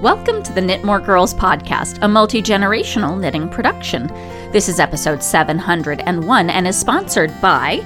[0.00, 4.06] Welcome to the Knit More Girls podcast, a multi generational knitting production.
[4.52, 7.76] This is episode 701 and is sponsored by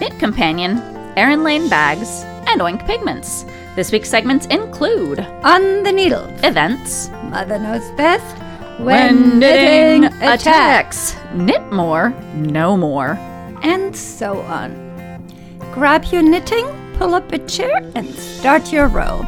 [0.00, 0.78] Knit Companion,
[1.16, 3.44] Erin Lane Bags, and Oink Pigments.
[3.76, 6.24] This week's segments include On the needle.
[6.44, 8.36] events, Mother knows best.
[8.80, 13.10] when knitting attacks, knit more, no more.
[13.62, 14.72] And so on.
[15.72, 16.66] Grab your knitting,
[16.96, 19.20] pull up a chair, and start your row.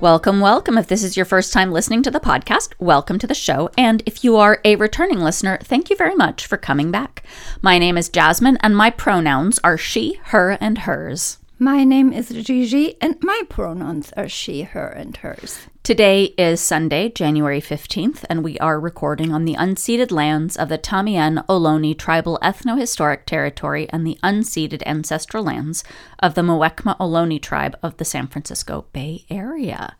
[0.00, 0.78] Welcome, welcome.
[0.78, 3.68] If this is your first time listening to the podcast, welcome to the show.
[3.76, 7.24] And if you are a returning listener, thank you very much for coming back.
[7.62, 11.38] My name is Jasmine, and my pronouns are she, her, and hers.
[11.60, 15.66] My name is Gigi, and my pronouns are she, her, and hers.
[15.82, 20.78] Today is Sunday, January 15th, and we are recording on the unceded lands of the
[20.78, 25.82] Tamian Ohlone Tribal Ethno-Historic Territory and the unceded ancestral lands
[26.20, 29.96] of the Muwekma Ohlone Tribe of the San Francisco Bay Area.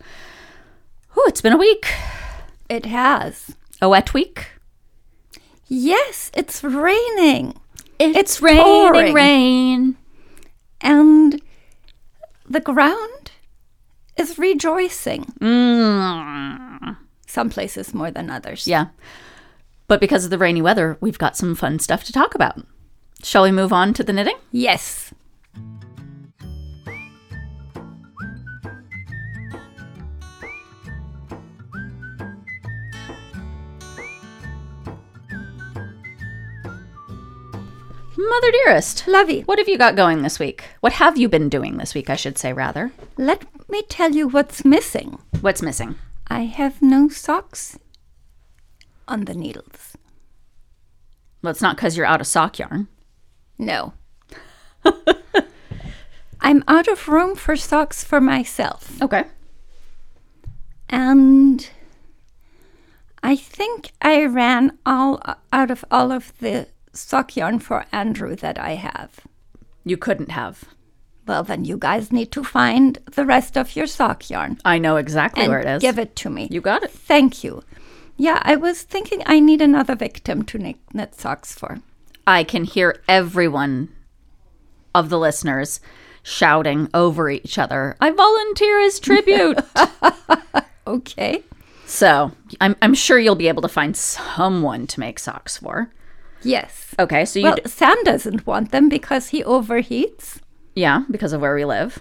[1.16, 1.92] Ooh, it's been a week.
[2.68, 3.56] It has.
[3.82, 4.46] A wet week.
[5.66, 7.58] Yes, it's raining.
[7.98, 9.96] It's, raining, raining, rain.
[10.80, 11.42] And
[12.48, 13.30] the ground
[14.16, 15.24] is rejoicing.
[15.40, 16.96] Mm.
[17.26, 18.66] Some places more than others.
[18.66, 18.86] Yeah.
[19.86, 22.60] But because of the rainy weather, we've got some fun stuff to talk about.
[23.22, 24.36] Shall we move on to the knitting?
[24.52, 25.07] Yes.
[38.28, 40.64] Mother dearest, Lovey, what have you got going this week?
[40.80, 42.92] What have you been doing this week, I should say, rather?
[43.16, 45.18] let me tell you what's missing.
[45.40, 45.96] What's missing?
[46.28, 47.78] I have no socks
[49.06, 49.96] on the needles.
[51.42, 52.88] Well, it's not because you're out of sock yarn.
[53.58, 53.94] No.
[56.40, 59.00] I'm out of room for socks for myself.
[59.02, 59.24] Okay.
[60.88, 61.68] And
[63.22, 65.20] I think I ran all
[65.52, 69.20] out of all of the sock yarn for Andrew that I have.
[69.84, 70.64] You couldn't have.
[71.26, 74.96] Well, then you guys need to find the rest of your sock yarn I know
[74.96, 75.82] exactly where it is.
[75.82, 76.48] give it to me.
[76.50, 76.90] You got it.
[76.90, 77.62] Thank you.
[78.16, 81.80] Yeah, I was thinking I need another victim to knit, knit socks for.
[82.26, 83.90] I can hear everyone
[84.94, 85.80] of the listeners
[86.22, 89.58] shouting over each other, I volunteer as tribute.
[90.86, 91.42] Okay.
[91.84, 92.32] so
[92.62, 95.92] I'm, I'm sure you'll be able to find someone to make socks for.
[96.42, 96.94] Yes.
[96.98, 97.44] Okay, so you.
[97.46, 100.40] Well, d- Sam doesn't want them because he overheats.
[100.74, 101.98] yeah, because of where we live.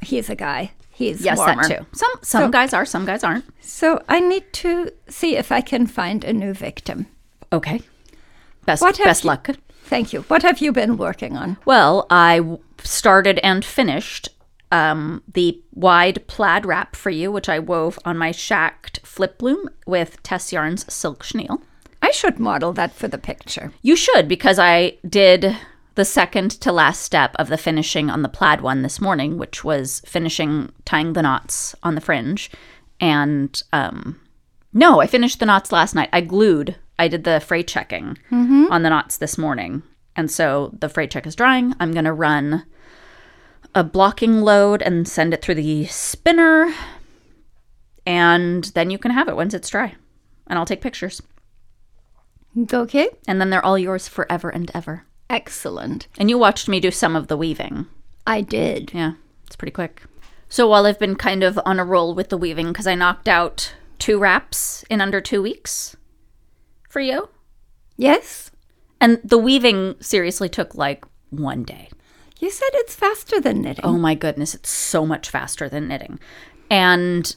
[0.00, 0.72] He's a guy.
[0.90, 1.68] He's Yes, warmer.
[1.68, 1.86] that too.
[1.92, 3.44] Some some So- guys are, some guys aren't.
[3.60, 7.06] So I need to see if I can find a new victim.
[7.52, 7.82] Okay.
[8.64, 9.48] Best What best you- luck.
[9.84, 10.22] Thank you.
[10.22, 11.58] What have you been working on?
[11.64, 12.40] Well, I
[12.82, 14.28] started and finished
[14.72, 19.68] um, the wide plaid wrap for you, which I wove on my Schacht flip bloom
[19.86, 21.62] with Tess Yarn's Silk Chenille.
[22.16, 23.72] Should model that for the picture.
[23.82, 25.54] You should, because I did
[25.96, 29.64] the second to last step of the finishing on the plaid one this morning, which
[29.64, 32.50] was finishing tying the knots on the fringe.
[33.00, 34.18] And um,
[34.72, 36.08] no, I finished the knots last night.
[36.12, 38.16] I glued, I did the fray checking
[38.72, 39.82] on the knots this morning.
[40.16, 41.74] And so the fray check is drying.
[41.78, 42.64] I'm going to run
[43.74, 46.72] a blocking load and send it through the spinner.
[48.06, 49.94] And then you can have it once it's dry.
[50.46, 51.20] And I'll take pictures.
[52.72, 53.08] Okay.
[53.26, 55.04] And then they're all yours forever and ever.
[55.28, 56.06] Excellent.
[56.18, 57.86] And you watched me do some of the weaving.
[58.26, 58.92] I did.
[58.94, 59.12] Yeah,
[59.46, 60.02] it's pretty quick.
[60.48, 63.28] So while I've been kind of on a roll with the weaving, because I knocked
[63.28, 65.96] out two wraps in under two weeks
[66.88, 67.28] for you,
[67.96, 68.50] Yes?
[69.00, 71.88] and the weaving seriously took like one day.
[72.38, 73.84] You said it's faster than knitting.
[73.84, 76.20] Oh my goodness, it's so much faster than knitting.
[76.70, 77.34] And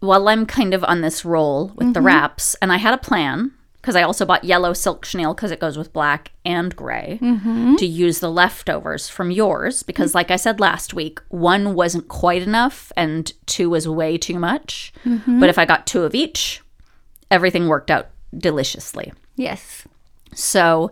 [0.00, 2.06] while I'm kind of on this roll with the mm-hmm.
[2.06, 3.52] wraps, and I had a plan
[3.88, 7.76] because I also bought yellow silk chenille because it goes with black and gray mm-hmm.
[7.76, 12.42] to use the leftovers from yours because, like I said last week, one wasn't quite
[12.42, 14.92] enough and two was way too much.
[15.06, 15.40] Mm-hmm.
[15.40, 16.60] But if I got two of each,
[17.30, 19.14] everything worked out deliciously.
[19.36, 19.88] Yes.
[20.34, 20.90] So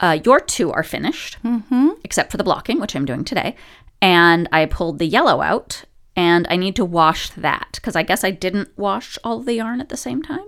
[0.00, 1.90] uh, your two are finished, mm-hmm.
[2.02, 3.54] except for the blocking, which I'm doing today.
[4.00, 5.84] And I pulled the yellow out,
[6.16, 9.80] and I need to wash that because I guess I didn't wash all the yarn
[9.80, 10.40] at the same time.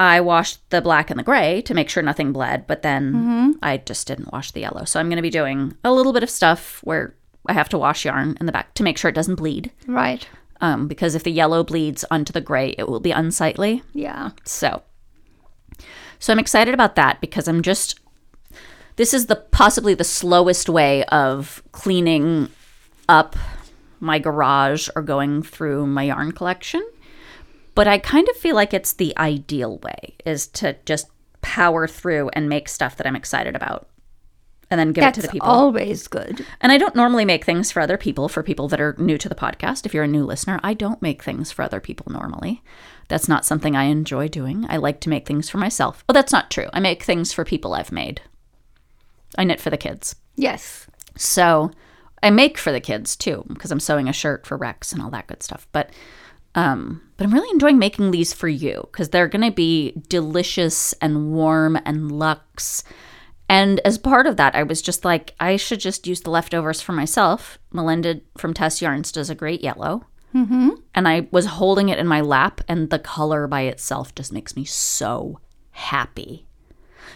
[0.00, 3.76] I washed the black and the gray to make sure nothing bled, but then I
[3.76, 4.86] just didn't wash the yellow.
[4.86, 7.14] So I'm going to be doing a little bit of stuff where
[7.46, 9.70] I have to wash yarn in the back to make sure it doesn't bleed.
[9.86, 10.26] Right.
[10.62, 13.82] Um, because if the yellow bleeds onto the gray, it will be unsightly.
[13.92, 14.30] Yeah.
[14.44, 14.82] So,
[16.18, 18.00] so I'm excited about that because I'm just.
[18.96, 22.48] This is the possibly the slowest way of cleaning
[23.06, 23.36] up
[23.98, 26.82] my garage or going through my yarn collection.
[27.80, 31.06] But I kind of feel like it's the ideal way is to just
[31.40, 33.88] power through and make stuff that I'm excited about
[34.70, 35.48] and then give That's it to the people.
[35.48, 36.44] always good.
[36.60, 39.30] And I don't normally make things for other people, for people that are new to
[39.30, 39.86] the podcast.
[39.86, 42.62] If you're a new listener, I don't make things for other people normally.
[43.08, 44.66] That's not something I enjoy doing.
[44.68, 46.04] I like to make things for myself.
[46.06, 46.68] Well, that's not true.
[46.74, 48.20] I make things for people I've made.
[49.38, 50.16] I knit for the kids.
[50.36, 50.86] Yes.
[51.16, 51.70] So
[52.22, 55.08] I make for the kids too, because I'm sewing a shirt for Rex and all
[55.12, 55.66] that good stuff.
[55.72, 55.88] But
[56.54, 61.32] um, but I'm really enjoying making these for you because they're gonna be delicious and
[61.32, 62.82] warm and luxe.
[63.48, 66.80] And as part of that, I was just like, I should just use the leftovers
[66.80, 67.58] for myself.
[67.72, 70.06] Melinda from Tess Yarns does a great yellow.
[70.34, 70.70] Mm-hmm.
[70.94, 74.54] And I was holding it in my lap, and the color by itself just makes
[74.54, 75.40] me so
[75.72, 76.46] happy.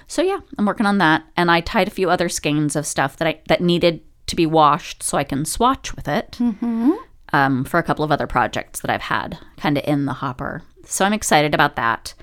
[0.06, 3.16] So yeah, I'm working on that, and I tied a few other skeins of stuff
[3.18, 6.38] that I that needed to be washed so I can swatch with it
[7.34, 10.62] um, for a couple of other projects that I've had kind of in the hopper.
[10.86, 12.14] So I'm excited about that.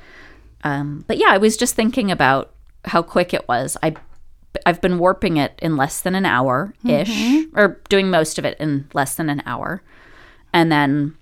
[0.63, 2.53] Um, but yeah, I was just thinking about
[2.85, 3.77] how quick it was.
[3.83, 3.95] I
[4.65, 8.57] I've been warping it in less than an hour ish, or doing most of it
[8.59, 9.81] in less than an hour,
[10.53, 11.15] and then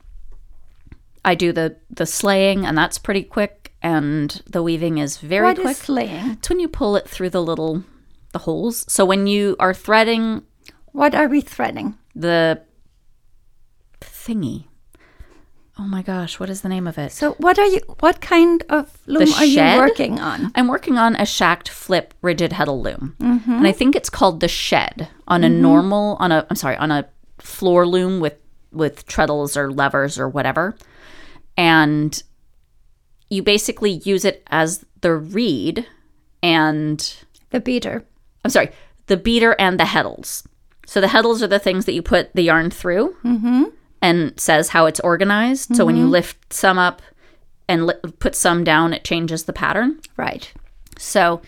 [1.23, 3.71] I do the the slaying, and that's pretty quick.
[3.81, 5.71] And the weaving is very What quick.
[5.71, 6.31] is slaying?
[6.31, 7.83] It's when you pull it through the little
[8.33, 8.85] the holes.
[8.91, 10.43] So when you are threading
[10.91, 11.95] What are we threading?
[12.15, 12.61] the
[14.01, 14.65] thingy.
[15.77, 17.13] Oh my gosh, what is the name of it?
[17.13, 17.79] So what are you?
[18.01, 20.51] What kind of loom are you working on?
[20.55, 23.15] I'm working on a Schacht flip rigid heddle loom.
[23.19, 23.51] Mm-hmm.
[23.51, 25.61] And I think it's called the shed on a mm-hmm.
[25.61, 27.07] normal on a I'm sorry, on a
[27.37, 28.35] floor loom with
[28.73, 30.75] with treadles or levers or whatever.
[31.55, 32.21] And
[33.29, 35.87] you basically use it as the reed
[36.43, 37.15] and
[37.51, 38.05] The beater.
[38.43, 38.71] I'm sorry,
[39.07, 40.45] the beater and the heddles.
[40.85, 43.65] So the heddles are the things that you put the yarn through mm-hmm.
[44.01, 45.75] And says how it's organized.
[45.75, 47.01] So when you lift some up
[47.67, 49.99] and li- put some down, it changes the pattern.
[50.17, 50.51] Right.
[50.97, 51.41] So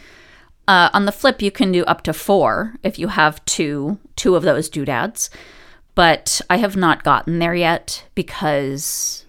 [0.68, 4.36] uh, on the flip, you can do up to four if you have two two
[4.36, 5.30] of those doodads.
[5.96, 9.26] But I have not gotten there yet because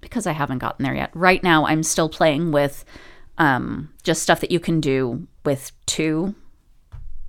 [0.00, 1.10] because I haven't gotten there yet.
[1.14, 2.84] Right now, I'm still playing with
[3.38, 6.34] um, just stuff that you can do with two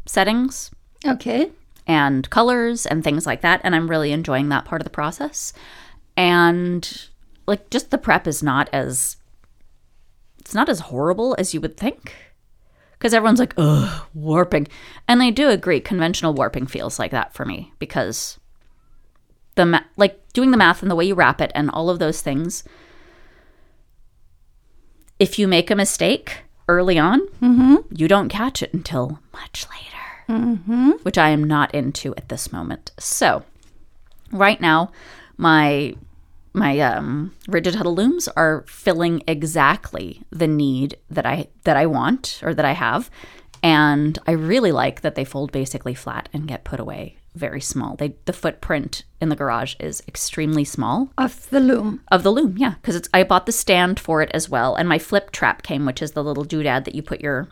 [0.05, 0.71] settings
[1.05, 1.51] Okay.
[1.89, 3.61] And colors and things like that.
[3.63, 5.51] And I'm really enjoying that part of the process.
[6.15, 7.09] And
[7.47, 9.17] like just the prep is not as
[10.37, 12.13] it's not as horrible as you would think.
[12.91, 14.67] Because everyone's like, ugh, warping.
[15.07, 18.37] And I do agree, conventional warping feels like that for me because
[19.55, 21.97] the ma- like doing the math and the way you wrap it and all of
[21.97, 22.63] those things.
[25.17, 27.77] If you make a mistake early on, mm-hmm.
[27.89, 29.98] you don't catch it until much later
[31.03, 32.91] which I am not into at this moment.
[32.99, 33.43] So,
[34.31, 34.91] right now,
[35.37, 35.95] my
[36.53, 42.39] my um, rigid heddle looms are filling exactly the need that I that I want
[42.43, 43.09] or that I have,
[43.63, 47.95] and I really like that they fold basically flat and get put away very small.
[47.95, 52.01] They the footprint in the garage is extremely small Of the loom.
[52.11, 54.89] of the loom, yeah, because it's I bought the stand for it as well, and
[54.89, 57.47] my flip trap came, which is the little doodad that you put your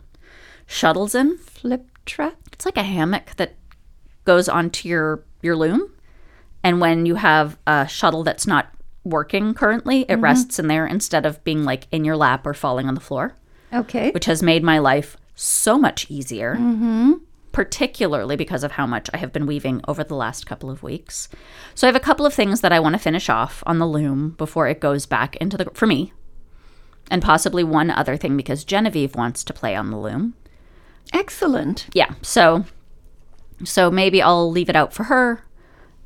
[0.66, 2.36] shuttles in Flip trap.
[2.52, 3.54] it's like a hammock that
[4.24, 5.90] goes onto your your loom.
[6.64, 8.72] And when you have a shuttle that's not
[9.04, 10.24] working currently it mm-hmm.
[10.24, 13.34] rests in there instead of being like in your lap or falling on the floor.
[13.72, 14.10] Okay.
[14.12, 17.12] which has made my life so much easier mm-hmm.
[17.52, 21.28] particularly because of how much i have been weaving over the last couple of weeks.
[21.74, 23.86] So i have a couple of things that i want to finish off on the
[23.86, 26.12] loom before it goes back into the for me
[27.10, 30.34] and possibly one other thing because genevieve wants to play on the loom
[31.12, 31.86] Excellent.
[31.94, 32.64] yeah so
[33.64, 35.42] so maybe i'll leave it out for her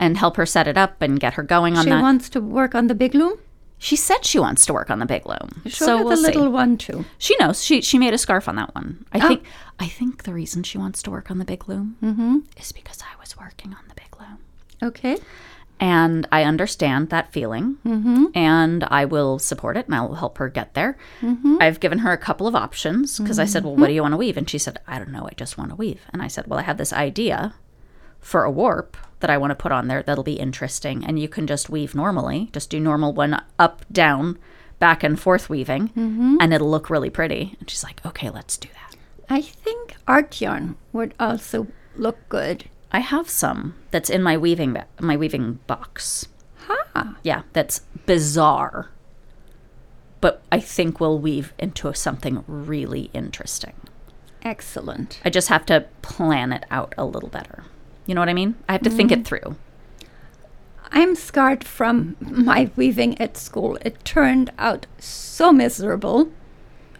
[0.00, 2.28] and help her set it up and get her going on She that She wants
[2.30, 3.38] to work on the big loom.
[3.78, 6.22] she said she wants to work on the big loom so her we'll the see
[6.32, 7.04] little one too.
[7.18, 9.28] she knows she she made a scarf on that one i Oh.
[9.28, 9.44] think
[9.78, 12.38] i think the reason she wants to work on the big loom mm-hmm.
[12.56, 14.38] is because i was working on the big loom
[14.82, 15.16] Okay.
[15.82, 17.76] And i understand that feeling.
[17.84, 18.26] Mm-hmm.
[18.34, 20.96] And i will support it and i'll help her get there.
[21.20, 21.56] Mm-hmm.
[21.60, 24.12] I've given her a couple of options because i said well what do you want
[24.12, 24.36] to weave?
[24.36, 25.28] And she said i don't know.
[25.30, 26.00] I just want to weave.
[26.12, 27.54] And i said well i have this idea
[28.20, 31.28] for a warp that i want to put on there that'll be interesting and you
[31.28, 32.48] can just weave normally.
[32.52, 34.38] Just do normal one up down
[34.78, 36.36] back and forth weaving mm-hmm.
[36.40, 37.56] and it'll look really pretty.
[37.58, 38.96] And she's like okay let's do that.
[39.28, 42.68] I think art yarn would also look good.
[42.92, 46.28] I have some that's in my weaving ba- my weaving box
[46.94, 47.16] Ha.
[47.22, 48.90] Yeah, that's bizarre.
[50.20, 53.74] But I think we'll weave into something really interesting.
[54.42, 55.20] Excellent.
[55.24, 57.64] I just have to plan it out a little better.
[58.06, 58.56] You know what I mean?
[58.68, 59.24] I have to think it mm-hmm.
[59.24, 59.56] through.
[60.90, 63.78] I'm scarred from my weaving at school.
[63.80, 66.30] It turned out so miserable.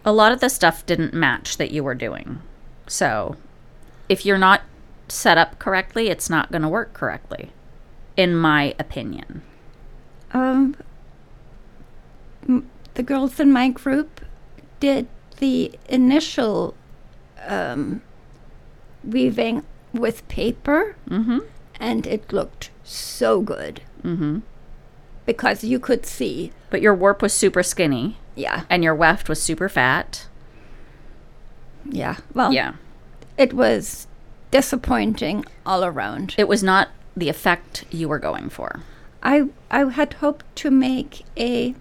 [0.03, 2.41] A lot of the stuff didn't match that you were doing.
[2.87, 3.37] So,
[4.09, 4.61] if you're not
[5.07, 7.51] set up correctly, it's not going to work correctly,
[8.17, 9.41] in my opinion.
[10.33, 10.75] Um,
[12.95, 14.21] the girls in my group
[14.79, 15.07] did
[15.37, 16.75] the initial
[17.45, 18.01] um,
[19.03, 21.39] weaving with paper, Mm-hmm.
[21.79, 24.39] and it looked so good Mm-hmm.
[25.25, 26.51] because you could see.
[26.69, 30.27] But your warp was super skinny, Yeah, and your weft was super fat.
[31.89, 32.17] yeah.
[32.33, 32.73] Well, Yeah.
[33.37, 34.07] it was
[34.53, 36.35] disappointing all around.
[36.37, 38.81] It was not the effect you were going for.
[39.23, 41.73] I I had hoped to make a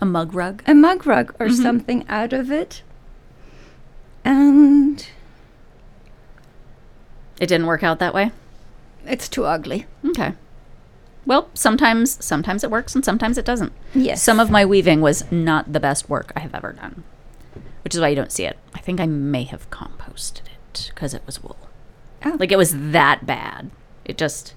[0.00, 0.62] A mug rug?
[0.66, 1.62] a mug rug or mm-hmm.
[1.62, 2.82] something out of it,
[4.24, 5.06] and
[7.40, 8.32] It didn't work out that way?
[9.06, 9.86] it's too ugly.
[10.04, 10.34] Okay.
[11.24, 13.72] Well, sometimes sometimes it works and sometimes it doesn't.
[13.94, 14.20] Yes.
[14.22, 17.04] Some of my weaving was not the best work I have ever done,
[17.84, 18.58] which is why you don't see it.
[18.74, 21.56] I think I may have composted it because it was wool.
[22.24, 22.36] Oh.
[22.38, 23.70] Like it was that bad.
[24.04, 24.54] It just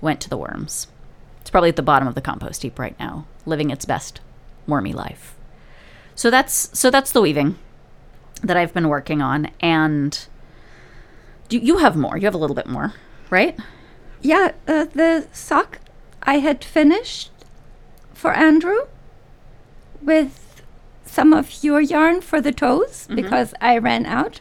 [0.00, 0.88] went to the worms.
[1.40, 4.20] It's probably at the bottom of the compost heap right now, living its best
[4.66, 5.34] wormy life.
[6.14, 7.56] So that's so that's the weaving
[8.42, 10.26] that I've been working on, and
[11.48, 12.16] you you have more.
[12.16, 12.92] You have a little bit more,
[13.30, 13.58] right?
[14.20, 15.78] Yeah, uh, the sock
[16.22, 17.30] I had finished
[18.12, 18.86] for Andrew
[20.02, 20.62] with
[21.04, 24.40] some of your yarn for the toes because I ran out.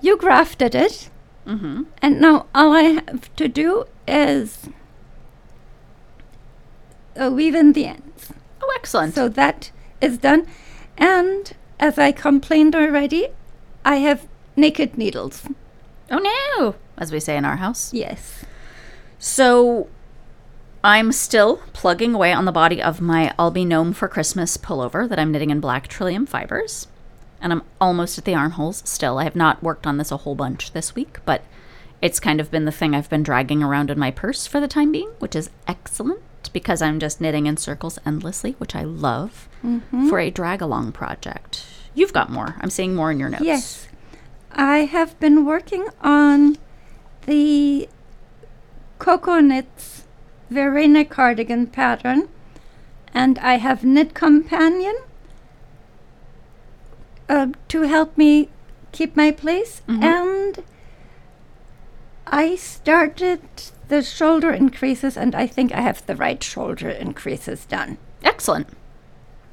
[0.00, 1.10] You grafted it,
[1.48, 1.84] Mm-hmm.
[2.02, 4.68] and now all I have to do is
[7.18, 8.32] uh, weave in the ends.
[8.62, 9.14] Oh, excellent.
[9.14, 10.46] So that is done.
[10.98, 13.28] And as I complained already,
[13.84, 15.44] I have naked needles.
[16.10, 17.94] oh no, as we say in our house.
[17.94, 18.44] Yes.
[19.18, 19.88] So
[20.84, 25.08] I'm still plugging away on the body of my I'll Be Gnome for Christmas pullover
[25.08, 26.88] that I'm knitting in black trillium fibers.
[27.40, 29.18] And I'm almost at the armholes still.
[29.18, 31.42] I have not worked on this a whole bunch this week, but
[32.00, 34.68] it's kind of been the thing I've been dragging around in my purse for the
[34.68, 36.20] time being, which is excellent
[36.52, 40.08] because I'm just knitting in circles endlessly, which I love mm-hmm.
[40.08, 41.64] for a drag along project.
[41.94, 42.56] You've got more.
[42.60, 43.44] I'm seeing more in your notes.
[43.44, 43.88] Yes.
[44.52, 46.56] I have been working on
[47.26, 47.88] the
[48.98, 50.02] CocoKnits
[50.50, 52.28] Verena cardigan pattern,
[53.12, 54.96] and I have Knit Companion
[57.28, 58.48] uh, to help me
[58.92, 59.82] keep my place.
[59.88, 60.02] Mm-hmm.
[60.02, 60.64] And
[62.26, 63.40] I started
[63.88, 67.98] the shoulder increases, and I think I have the right shoulder increases done.
[68.22, 68.68] Excellent.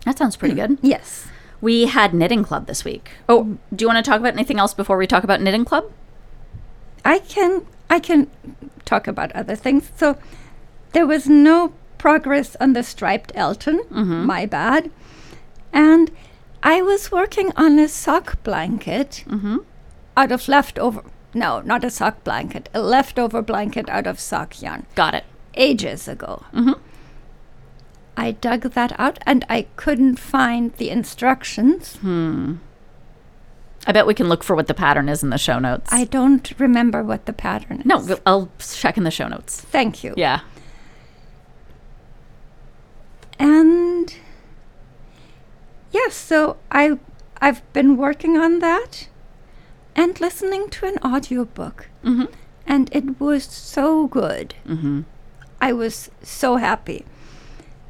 [0.05, 0.71] That sounds pretty good.
[0.71, 1.27] Mm, yes.
[1.61, 3.11] We had knitting club this week.
[3.27, 5.91] Oh, do you want to talk about anything else before we talk about knitting club?
[7.03, 8.29] I can I can
[8.83, 9.89] talk about other things.
[9.95, 10.17] So
[10.91, 13.79] there was no progress on the striped Elton.
[13.89, 14.25] Mm-hmm.
[14.25, 14.91] My bad.
[15.73, 16.11] And
[16.65, 19.23] I was working on a sock blanket
[20.17, 21.03] out of leftover.
[21.33, 22.69] No, not a sock blanket.
[22.73, 25.25] A leftover blanket out of sock yarn Got it.
[25.53, 26.43] ages ago.
[28.17, 31.97] I dug that out and I couldn't find the instructions.
[31.97, 32.55] Hmm.
[33.85, 35.91] I bet we can look for what the pattern is in the show notes.
[35.93, 37.85] I don't remember what the pattern is.
[37.85, 39.61] no, I'll check in the show notes.
[39.61, 40.13] Thank you.
[40.17, 40.39] Yeah.
[43.37, 44.15] and
[45.97, 46.83] yes so i
[47.41, 49.07] i've been working on that
[49.95, 52.27] and listening to an audiobook Mhm.
[52.73, 55.01] and it was so good Mm-hmm.
[55.61, 57.05] i was so happy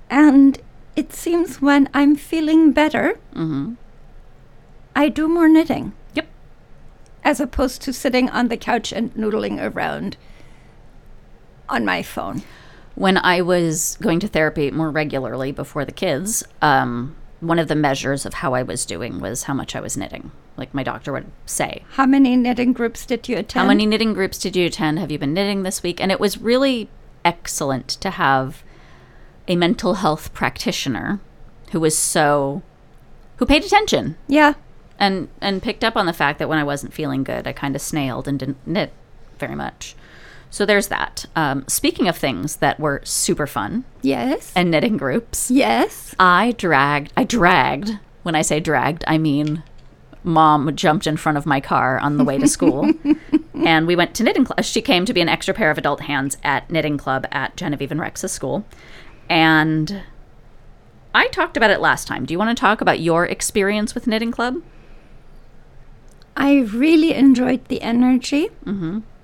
[0.10, 0.60] and
[0.96, 3.74] it seems when i'm feeling better Mm-hmm.
[4.96, 6.28] i do more knitting Yep.
[7.24, 10.18] as opposed to sitting on the couch and noodling around
[11.68, 12.44] on my phone
[13.06, 17.76] When I was going to therapy more regularly before the kids, um, one of the
[17.76, 20.32] measures of how I was doing was how much I was knitting.
[20.58, 24.14] Like my doctor would say, how many knitting groups did you attend How many knitting
[24.14, 25.00] groups did you attend?
[25.00, 26.02] Have you been knitting this week?
[26.02, 26.90] And it was really
[27.24, 28.64] excellent to have
[29.48, 31.20] a mental health practitioner
[31.72, 32.62] who was so
[33.38, 34.54] who paid attention yeah
[35.00, 37.76] and and picked up on the fact that when I wasn't feeling good, I kind
[37.76, 38.94] of snailed and didn't knit
[39.38, 39.96] very much.
[40.50, 41.26] So there's that.
[41.36, 47.12] Um, speaking of things that were super fun yes and knitting groups, yes I dragged.
[47.18, 48.00] I dragged.
[48.24, 49.64] When I say dragged, I mean
[50.24, 52.92] mom jumped in front of my car on the way to school,
[53.54, 54.64] and we went to knitting club.
[54.64, 57.92] She came to be an extra pair of adult hands at knitting club at Genevieve
[57.92, 58.66] and Rex's school,
[59.30, 60.02] and
[61.14, 62.26] I talked about it last time.
[62.26, 64.62] Do you want to talk about your experience with knitting club?
[66.36, 68.50] I really enjoyed the energy.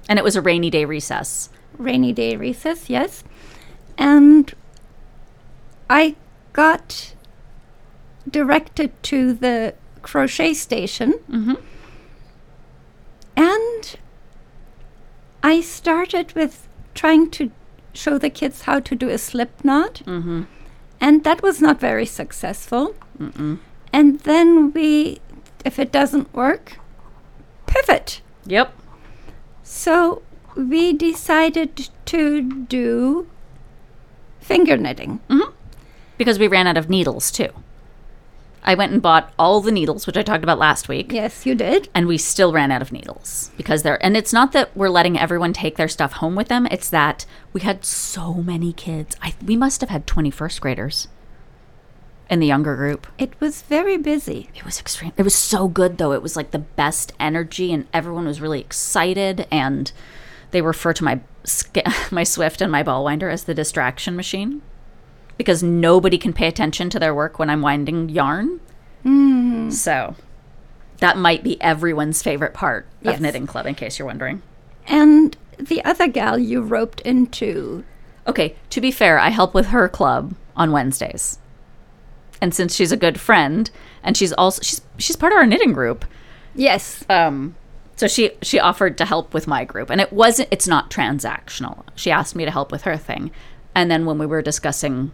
[0.09, 1.49] And it was a rainy day recess.
[1.77, 3.23] Rainy day recess, yes.
[3.97, 4.53] and
[5.89, 6.15] I
[6.53, 7.13] got
[8.29, 11.13] directed to the crochet station.
[11.29, 11.57] Mhm.
[13.35, 13.95] And
[15.43, 17.51] I started with trying to
[17.93, 20.01] show the kids how to do a slip knot.
[20.05, 20.47] Mhm.
[20.99, 22.95] And that was not very successful.
[23.93, 25.19] And then we,
[25.65, 26.77] if it doesn't work,
[27.67, 28.21] pivot.
[28.45, 28.73] Yep.
[29.63, 30.21] So
[30.55, 33.27] we decided to do
[34.39, 35.19] finger knitting.
[35.29, 35.51] Mm-hmm.
[36.17, 37.49] Because we ran out of needles too.
[38.63, 41.11] I went and bought all the needles, which I talked about last week.
[41.11, 41.89] Yes, you did.
[41.95, 45.17] and we still ran out of needles because they're and it's not that we're letting
[45.17, 49.33] everyone take their stuff home with them it's that we had so many kids I,
[49.43, 51.07] we must have had 21st graders
[52.31, 53.05] in the younger group.
[53.19, 54.49] It was very busy.
[54.55, 56.13] it was extreme it was so good though.
[56.13, 59.91] It was like the best energy and everyone was really excited and
[60.51, 61.19] they refer to my
[62.11, 64.61] my swift and my ball winder as the distraction machine
[65.37, 68.59] because nobody can pay attention to their work when i'm winding yarn.
[69.03, 69.69] Mm-hmm.
[69.71, 70.15] So
[70.99, 74.41] that might be everyone's favorite part of knitting club in case you're wondering.
[74.87, 77.83] And the other gal you roped into.
[78.25, 81.39] okay to be fair i help with her club on wednesdays
[82.41, 83.69] and since she's a good friend
[84.03, 86.03] and she's also she's she's part of our knitting group.
[86.55, 87.05] Yes.
[87.09, 87.55] um
[87.95, 91.83] so she she offered to help with my group and it wasn't it's not transactional.
[91.95, 93.31] She asked me to help with her thing.
[93.75, 95.11] And then when we were discussing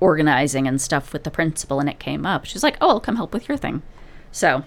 [0.00, 3.16] organizing and stuff with the principal and it came up she's like oh i'll come
[3.16, 3.82] help with your thing.
[4.32, 4.64] So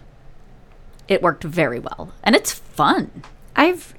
[1.07, 2.13] it worked very well.
[2.23, 3.23] And it's fun.
[3.55, 3.93] I've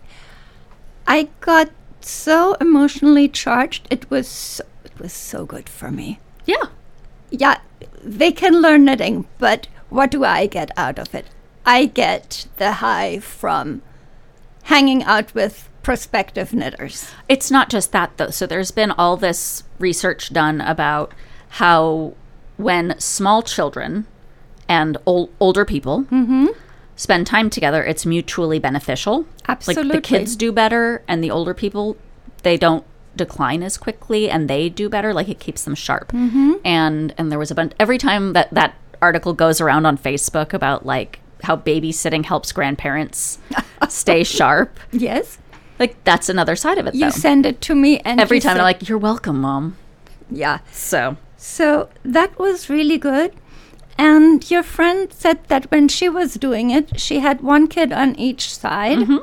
[1.07, 1.71] I got
[2.01, 3.87] so emotionally charged.
[3.91, 6.21] It was so, it was so good for me.
[6.47, 6.65] yeah
[7.33, 7.61] Yeah,
[8.05, 11.27] they can learn knitting, but what do I get out of it?
[11.65, 13.83] I get the high from
[14.65, 17.11] hanging out with prospective knitters.
[17.29, 18.31] It's not just that though.
[18.31, 21.13] So there's been all this research done about
[21.51, 22.15] how
[22.57, 24.07] when small children
[24.69, 26.47] and ol- older people mm-hmm.
[26.97, 29.27] spend time together, it's mutually beneficial.
[29.49, 29.85] Absolutely.
[29.85, 31.97] Like the kids do better, and the older people
[32.43, 32.85] they don't
[33.17, 35.13] decline as quickly, and they do better.
[35.15, 36.13] Like it keeps them sharp.
[36.65, 40.53] And and there was a bunch every time that that article goes around on Facebook
[40.53, 43.39] about like how babysitting helps grandparents
[43.89, 44.79] stay sharp.
[44.93, 45.39] Yes,
[45.79, 46.95] Like that's another side of it.
[46.95, 47.11] you though.
[47.11, 49.77] send it to me, and every time I'm like, "You're welcome, mom."
[50.31, 50.59] yeah.
[50.71, 53.33] So So that was really good.
[53.99, 58.15] And your friend said that when she was doing it, she had one kid on
[58.17, 59.19] each side, Mm-hmm.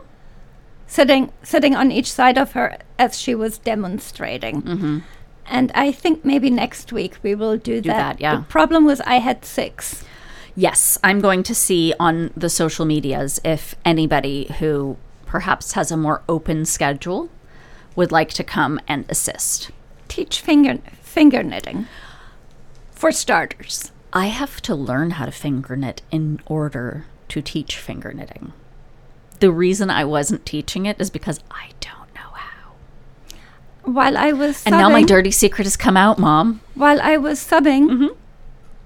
[0.89, 4.61] Sitting sitting on each side of her as she was demonstrating.
[4.61, 4.99] Mm-hmm.
[5.45, 8.17] And I think maybe next week we will do, that.
[8.17, 8.35] that, yeah.
[8.37, 10.03] The problem was I had six.
[10.55, 15.97] yes, I'm going to see on the social medias if anybody who perhaps has a
[15.97, 17.29] more open schedule
[17.95, 19.71] would like to come and assist.
[20.07, 21.87] Teach finger finger knitting.
[22.91, 23.91] For starters.
[24.11, 28.53] I have to learn how to finger knit in order to teach finger knitting.
[29.39, 32.73] The reason I wasn't teaching it is because I don't know how.
[33.83, 36.61] While I was subbing, And now my dirty secret has come out, mom.
[36.75, 38.13] while I was subbing, Mm-hmm.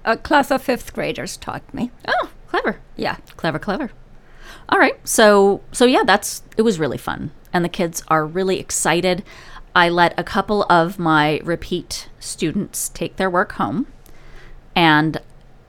[0.04, 1.90] a class of fifth graders taught me.
[2.06, 2.78] Oh, clever.
[2.96, 3.16] Yeah.
[3.36, 3.90] Clever, clever.
[4.68, 4.96] All right.
[5.06, 7.32] So so yeah, that's it was really fun.
[7.52, 9.22] And the kids are really excited.
[9.76, 13.86] I let a couple of my repeat students take their work home.
[14.76, 15.20] And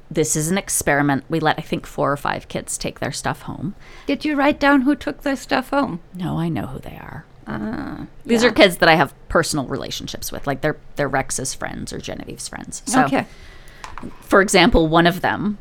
[0.09, 1.23] this is an experiment.
[1.29, 3.75] We let I think four or five kids take their stuff home.
[4.05, 5.99] Did you write down who took their stuff home?
[6.13, 7.25] No, I know who they are.
[7.47, 8.49] Uh, These yeah.
[8.49, 12.47] are kids that I have personal relationships with, like they're they're Rex's friends or Genevieve's
[12.47, 12.81] friends.
[12.85, 13.25] So okay.
[14.21, 15.57] for example, one of them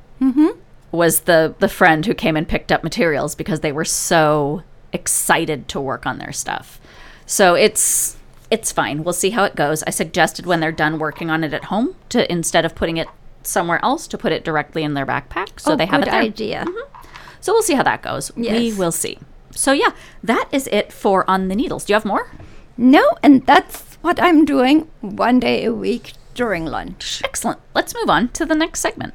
[0.92, 5.68] was the the friend who came and picked up materials because they were so excited
[5.68, 6.80] to work on their stuff.
[7.26, 8.16] So it's
[8.50, 9.04] it's fine.
[9.04, 9.83] We'll see how it goes.
[9.83, 13.09] I suggested when they're done working on it at home to instead of putting it
[13.46, 16.11] somewhere else to put it directly in their backpack so oh, they have good it
[16.11, 16.20] there.
[16.20, 16.64] idea.
[16.66, 17.09] Mm-hmm.
[17.40, 18.35] So we'll see how that goes.
[18.37, 19.18] We will see.
[19.50, 19.90] So yeah,
[20.22, 21.85] that is it for on the needles.
[21.85, 22.30] Do you have more?
[22.76, 27.20] No, and that's what I'm doing one day a week during lunch.
[27.24, 27.61] Excellent.
[27.74, 29.14] Let's move on to the next segment.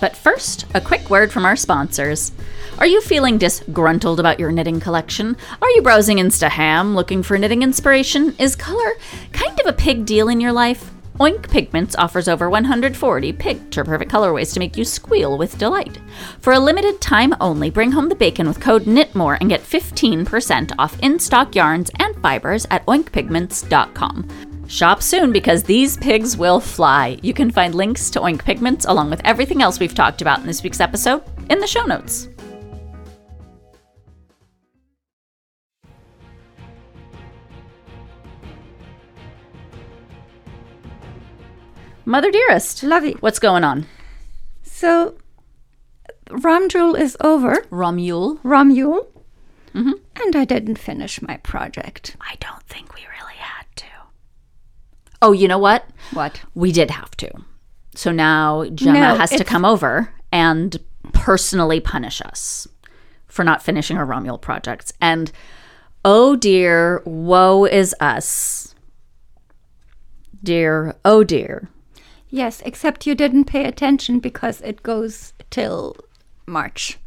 [0.00, 2.32] But first, a quick word from our sponsors.
[2.78, 5.36] Are you feeling disgruntled about your knitting collection?
[5.62, 8.34] Are you browsing Instaham looking for knitting inspiration?
[8.38, 8.94] Is color
[9.32, 10.90] kind of a pig deal in your life?
[11.22, 16.00] Oink Pigments offers over 140 picture perfect colorways to make you squeal with delight.
[16.40, 20.72] For a limited time only, bring home the bacon with code KNITMORE and get 15%
[20.80, 24.66] off in stock yarns and fibers at oinkpigments.com.
[24.66, 27.20] Shop soon because these pigs will fly.
[27.22, 30.46] You can find links to Oink Pigments along with everything else we've talked about in
[30.46, 32.30] this week's episode in the show notes.
[42.04, 42.82] Mother dearest.
[42.82, 43.16] Love you.
[43.20, 43.86] What's going on?
[44.62, 45.16] So,
[46.28, 47.56] Romjul is over.
[47.70, 48.40] Romjul?
[48.40, 49.06] Romjul.
[49.74, 49.92] Mm-hmm.
[50.22, 52.16] And I didn't finish my project.
[52.20, 53.86] I don't think we really had to.
[55.20, 55.86] Oh, you know what?
[56.12, 56.42] What?
[56.54, 57.30] We did have to.
[57.94, 60.78] So now Gemma No, has to come over and
[61.12, 62.66] personally punish us
[63.26, 64.92] for not finishing our Romjul projects.
[65.00, 65.30] And
[66.04, 68.74] oh dear, woe is us.
[70.42, 71.68] Dear, oh dear.
[72.34, 75.94] Yes, except you didn't pay attention because it goes till
[76.46, 76.98] March.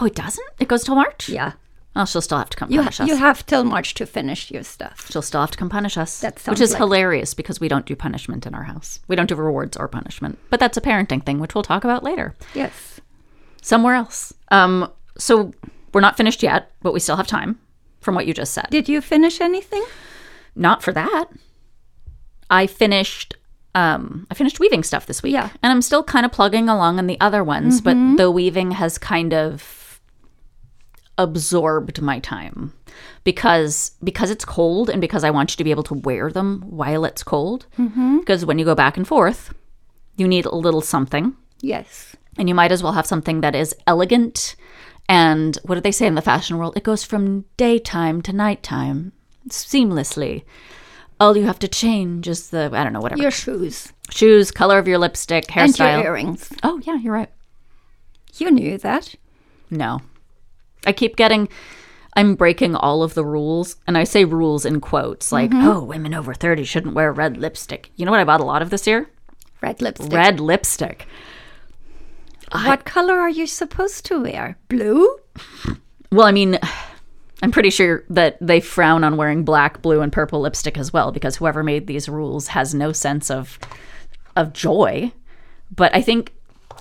[0.00, 0.48] Oh, it doesn't?
[0.58, 1.28] It goes till March?
[1.28, 1.52] Yeah.
[1.94, 3.06] Oh, she'll still have to come You, punish us.
[3.08, 5.08] you have till March to finish your stuff.
[5.10, 6.20] she'll still have to come punish us.
[6.20, 8.98] That which is like- hilarious because we don't do punishment in our house.
[9.08, 10.38] We don't do rewards or punishment.
[10.48, 12.34] But that's a parenting thing, which we'll talk about later.
[12.54, 12.98] Yes.
[13.60, 14.32] somewhere else.
[14.50, 15.52] Um, so
[15.92, 17.60] we're not finished yet, but we still have time
[18.00, 18.66] from what you just said.
[18.70, 19.84] Did you finish anything?
[20.56, 21.26] Not for that.
[22.50, 23.36] I finished
[23.74, 25.32] um I finished weaving stuff this week.
[25.34, 25.50] Yeah.
[25.62, 28.98] And I'm still kind of plugging along on the other ones, but the weaving has
[28.98, 30.00] kind of
[31.18, 32.72] absorbed my time
[33.22, 36.62] because because it's cold and because I want you to be able to wear them
[36.66, 37.66] while it's cold.
[37.78, 38.18] Mm-hmm.
[38.20, 39.52] Because when you go back and forth,
[40.16, 42.16] you need a little something Yes.
[42.38, 44.56] and you might as well have something that is elegant
[45.08, 49.12] and what do they say in the fashion world it goes from daytime to nighttime
[49.48, 50.44] seamlessly
[51.22, 54.78] all you have to change is the i don't know whatever Your shoes shoes color
[54.78, 56.52] of your lipstick and your hairstyle earrings.
[56.62, 57.30] oh yeah you're right
[58.36, 59.14] You knew that.
[59.70, 60.00] no
[60.86, 61.48] i keep getting
[62.14, 65.66] i'm breaking all of the rules and i say rules in quotes like mm-hmm.
[65.68, 68.62] oh women over 30 shouldn't wear red lipstick you know what i bought a lot
[68.62, 69.08] of this year
[69.62, 70.12] Red lipstick.
[70.12, 71.06] red lipstick
[72.52, 74.58] What color are you supposed to wear?
[74.68, 75.16] Blue?
[76.10, 76.58] Well, I mean,
[77.42, 81.10] I'm pretty sure that they frown on wearing black, blue, and purple lipstick as well
[81.10, 83.58] because whoever made these rules has no sense of
[84.36, 85.12] of joy.
[85.74, 86.32] But I think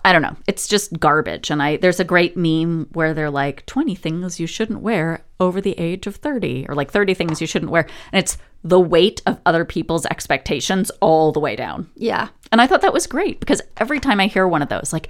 [0.06, 0.36] I don't know.
[0.48, 1.50] It's just garbage.
[1.50, 5.62] And I there's a great meme where they're like 20 things you shouldn't wear over
[5.62, 7.88] the age of 30 or like 30 things you shouldn't wear.
[8.12, 11.90] And it's the weight of other people's expectations all the way down.
[11.96, 12.30] Yeah.
[12.52, 15.10] And I thought that was great because every time I hear one of those, like,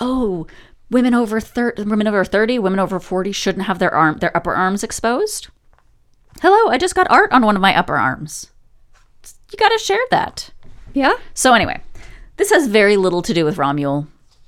[0.00, 0.46] oh,
[0.94, 4.54] women over thirty, women over thirty, women over forty shouldn't have their arm, their upper
[4.54, 5.48] arms exposed.
[6.40, 8.52] Hello, I just got art on one of my upper arms.
[9.50, 10.50] You got to share that.
[10.92, 11.14] Yeah?
[11.34, 11.80] So anyway,
[12.36, 14.06] this has very little to do with Romjul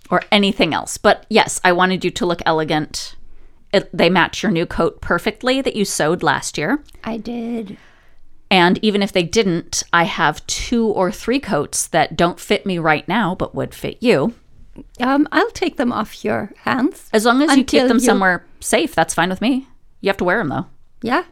[0.09, 0.99] or anything else.
[0.99, 3.17] But yes, I wanted you to look elegant.
[3.73, 6.83] It, they match your new coat perfectly that you sewed last year.
[7.03, 7.77] I did.
[8.53, 12.79] And even if they didn't, I have two or three coats that don't fit me
[12.79, 14.35] right now, but would fit you.
[15.01, 17.09] Um, I'll take them off your hands.
[17.12, 19.69] As long as you keep them you- somewhere safe, that's fine with me.
[20.01, 20.67] You have to wear them though.
[21.03, 21.25] Yeah.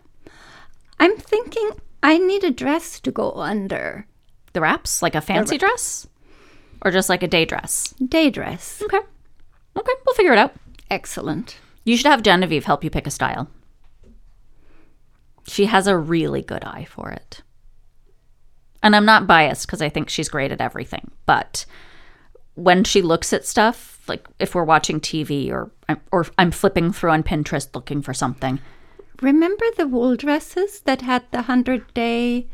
[0.98, 1.70] I'm thinking
[2.02, 4.06] I need a dress to go under.
[4.52, 6.06] The wraps, like a fancy dress,
[6.82, 7.92] or just like a day dress.
[7.94, 8.80] Day dress.
[8.82, 8.98] Okay,
[9.76, 10.54] okay, we'll figure it out.
[10.90, 11.56] Excellent.
[11.84, 13.48] You should have Genevieve help you pick a style.
[15.46, 17.42] She has a really good eye for it.
[18.82, 21.66] And I'm not biased because I think she's great at everything, but
[22.54, 26.92] when she looks at stuff, like if we're watching TV or I'm, or I'm flipping
[26.92, 28.60] through on Pinterest looking for something,
[29.22, 32.46] Remember the wool dresses that had the 100 day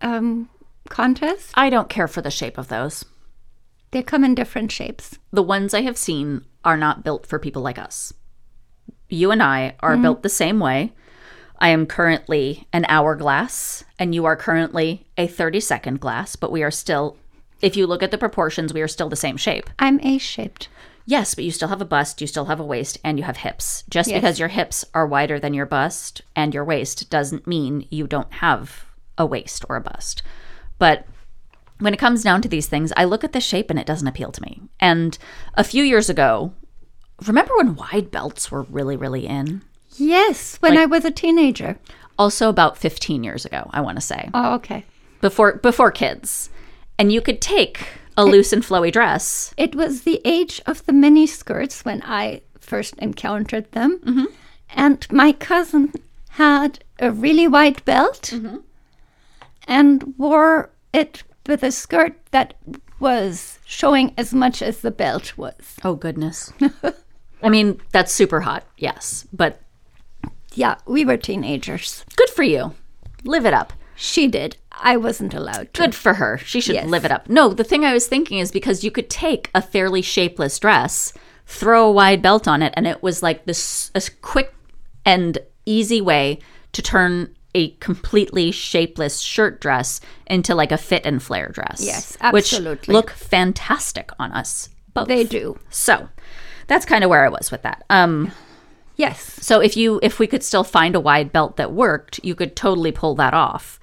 [0.00, 0.48] um,
[0.88, 1.50] contest?
[1.54, 3.04] I don't care for the shape of those.
[3.90, 5.18] They come in different shapes.
[5.32, 8.12] the ones I have seen are not built for people like us.
[9.08, 10.92] You and I are built the same way.
[11.58, 16.62] I am currently an hourglass, and you are currently a 30 second glass, but we
[16.62, 17.16] are still,
[17.60, 19.68] if you look at the proportions, we are still the same shape.
[19.78, 20.68] I'm A shaped.
[21.06, 23.38] Yes, but you still have a bust, you still have a waist, and you have
[23.38, 23.82] hips.
[23.88, 24.18] Just Yes.
[24.20, 28.30] because your hips are wider than your bust and your waist doesn't mean you don't
[28.34, 28.84] have
[29.16, 30.22] a waist or a bust.
[30.78, 31.06] But
[31.78, 34.06] when it comes down to these things, I look at the shape and it doesn't
[34.06, 34.60] appeal to me.
[34.80, 35.16] And
[35.54, 36.52] a few years ago,
[37.26, 39.62] remember when wide belts were really, really in?
[39.96, 41.78] Yes, when I was a teenager.
[42.18, 44.28] Also about 15 years ago, I want to say.
[44.34, 44.84] Oh, okay.
[45.20, 46.50] Before before kids.
[46.98, 49.54] And you could take a loose and flowy dress.
[49.56, 54.00] It was the age of the mini skirts when I first encountered them.
[54.00, 54.24] Mm-hmm.
[54.70, 55.92] And my cousin
[56.30, 58.58] had a really wide belt mm-hmm.
[59.66, 62.54] and wore it with a skirt that
[63.00, 65.76] was showing as much as the belt was.
[65.84, 66.52] Oh goodness.
[67.42, 68.64] I mean, that's super hot.
[68.76, 69.60] Yes, but
[70.54, 72.04] Yeah, we were teenagers.
[72.16, 72.74] good for you.
[73.24, 73.72] Live it up.
[73.94, 74.56] She did.
[74.80, 75.80] I wasn't allowed to.
[75.82, 76.38] Good for her.
[76.38, 76.86] She should Yes.
[76.88, 77.28] live it up.
[77.28, 81.12] No, the thing I was thinking is because you could take a fairly shapeless dress,
[81.46, 84.54] throw a wide belt on it, and it was like this a quick
[85.04, 86.38] and easy way
[86.72, 91.80] to turn a completely shapeless shirt dress into like a fit and flare dress.
[91.84, 92.76] Yes, absolutely.
[92.76, 95.08] Which look fantastic on us both.
[95.08, 95.58] They do.
[95.70, 96.08] So
[96.66, 97.84] that's kind of where I was with that.
[97.90, 98.32] Um,
[98.96, 99.20] Yes.
[99.40, 102.54] so if you if we could still find a wide belt that worked, you could
[102.54, 103.78] totally pull that off.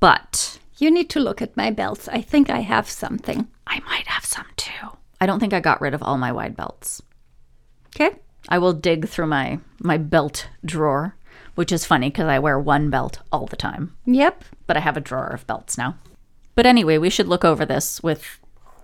[0.00, 2.08] But You need to look at my belts.
[2.08, 3.46] I think I have something.
[3.66, 4.88] I might have some too.
[5.20, 7.00] I don't think I got rid of all my wide belts.
[7.94, 8.16] Okay.
[8.48, 11.14] I will dig through my my belt drawer,
[11.54, 14.44] which is funny because I wear one belt all the time, Yep.
[14.66, 15.96] but I have a drawer of belts now.
[16.54, 18.38] But anyway, we should look over this with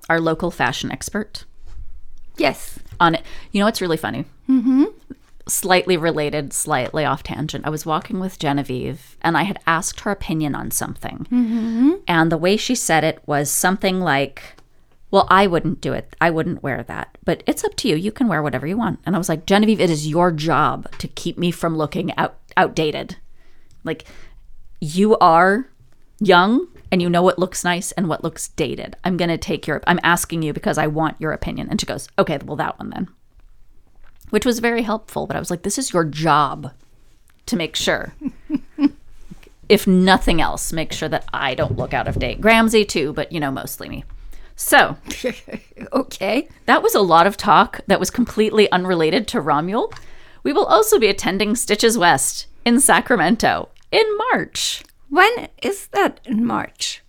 [0.09, 1.45] our local fashion expert
[2.37, 2.79] Yes.
[2.99, 3.23] on it.
[3.53, 4.25] You know what's really funny?
[4.49, 4.85] Mm-hmm.
[5.51, 7.67] Slightly related, slightly off tangent.
[7.67, 11.27] I was walking with Genevieve and I had asked her opinion on something.
[11.31, 11.91] Mm-hmm.
[12.07, 14.43] And the way she said it was something like,
[15.11, 16.15] Well, I wouldn't do it.
[16.21, 17.19] I wouldn't wear that.
[17.25, 17.97] But it's up to you.
[17.97, 19.01] You can wear whatever you want.
[19.05, 22.39] And I was like, Genevieve, it is your job to keep me from looking out-
[22.57, 23.17] outdated.
[23.83, 24.05] Like,
[24.81, 25.69] you are
[26.21, 28.97] young and you know what looks nice and what looks dated.
[29.05, 31.69] I'm going to take your I'm asking you because I want your opinion.
[31.71, 33.09] And she goes, "Okay, well that one then."
[34.31, 36.73] Which was very helpful, but I was like, "This is your job
[37.47, 38.15] to make sure."
[39.69, 42.41] if nothing else, make sure that I don't look out of date.
[42.41, 44.05] Gramsy too, but you know, mostly me.
[44.57, 44.97] So,
[45.93, 46.49] Okay.
[46.67, 49.93] that was a lot of talk that was completely unrelated to Romjul.
[50.43, 54.83] We will also be attending Stitches West in Sacramento in March.
[55.09, 57.03] When is that in March?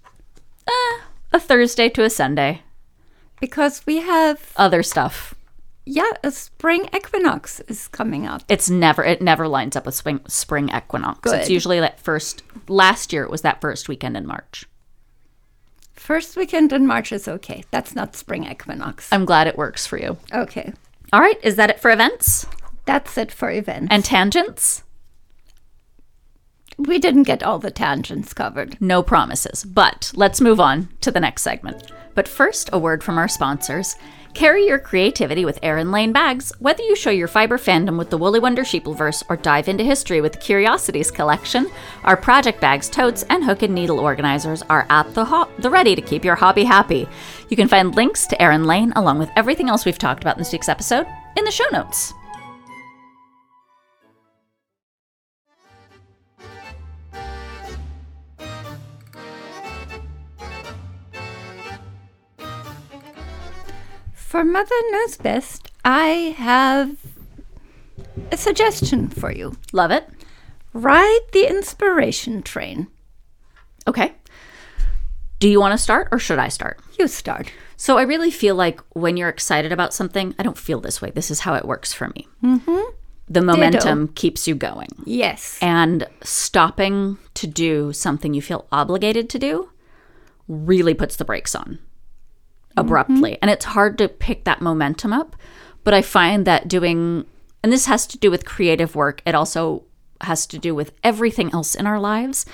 [0.68, 1.02] Uh,
[1.34, 2.62] a Thursday to a Sunday.
[3.40, 5.34] Because we have, Other stuff.
[5.86, 8.44] Yeah, a spring equinox is coming up.
[8.48, 11.32] It's never it never lines up with spring spring equinox.
[11.32, 14.66] It's usually that first last year it was that first weekend in March.
[15.94, 17.64] First weekend in March is okay.
[17.72, 19.10] That's not spring equinox.
[19.12, 20.18] I'm glad it works for you.
[20.34, 20.74] Okay.
[21.14, 22.48] All right, is that it for events
[22.86, 23.88] That's it for events.
[23.92, 24.84] and tangents?
[26.78, 28.80] we didn't get all the tangents covered.
[28.82, 31.92] No promises, but let's move on to the next segment.
[32.16, 33.96] But first, a word from our sponsors.
[34.34, 36.54] Carry your creativity with Erin Lane bags.
[36.60, 40.22] Whether you show your fiber fandom with the Woolly Wonder Sheepleverse or dive into history
[40.22, 41.70] with the Curiosities collection,
[42.06, 45.96] our project bags, totes, and hook and needle organizers are at the, ho- the ready
[45.96, 47.08] to keep your hobby happy.
[47.50, 50.42] You can find links to Erin Lane along with everything else we've talked about in
[50.42, 52.14] this week's episode in the show notes.
[64.32, 66.96] For Mother Knows Best, I have
[68.32, 69.58] a suggestion for you.
[69.74, 70.08] Love it.
[70.72, 72.88] Ride the inspiration train.
[73.86, 74.14] Okay.
[75.40, 76.80] Do you want to start or should I start?
[76.98, 77.52] You start.
[77.76, 81.12] So I really feel like when you're excited about something, I don't feel this way.
[81.12, 82.30] This is how it works for me.
[82.42, 82.90] Mm-hmm.
[83.28, 84.92] The momentum keeps you going.
[85.04, 85.60] Yes.
[85.62, 89.72] And stopping to do something you feel obligated to do
[90.48, 91.80] really puts the brakes on
[92.78, 93.38] abruptly.
[93.42, 95.36] And it's hard to pick that momentum up.
[95.84, 97.26] But I find that doing,
[97.64, 99.84] and this has to do with creative work, it also
[100.22, 102.46] has to do with everything else in our lives.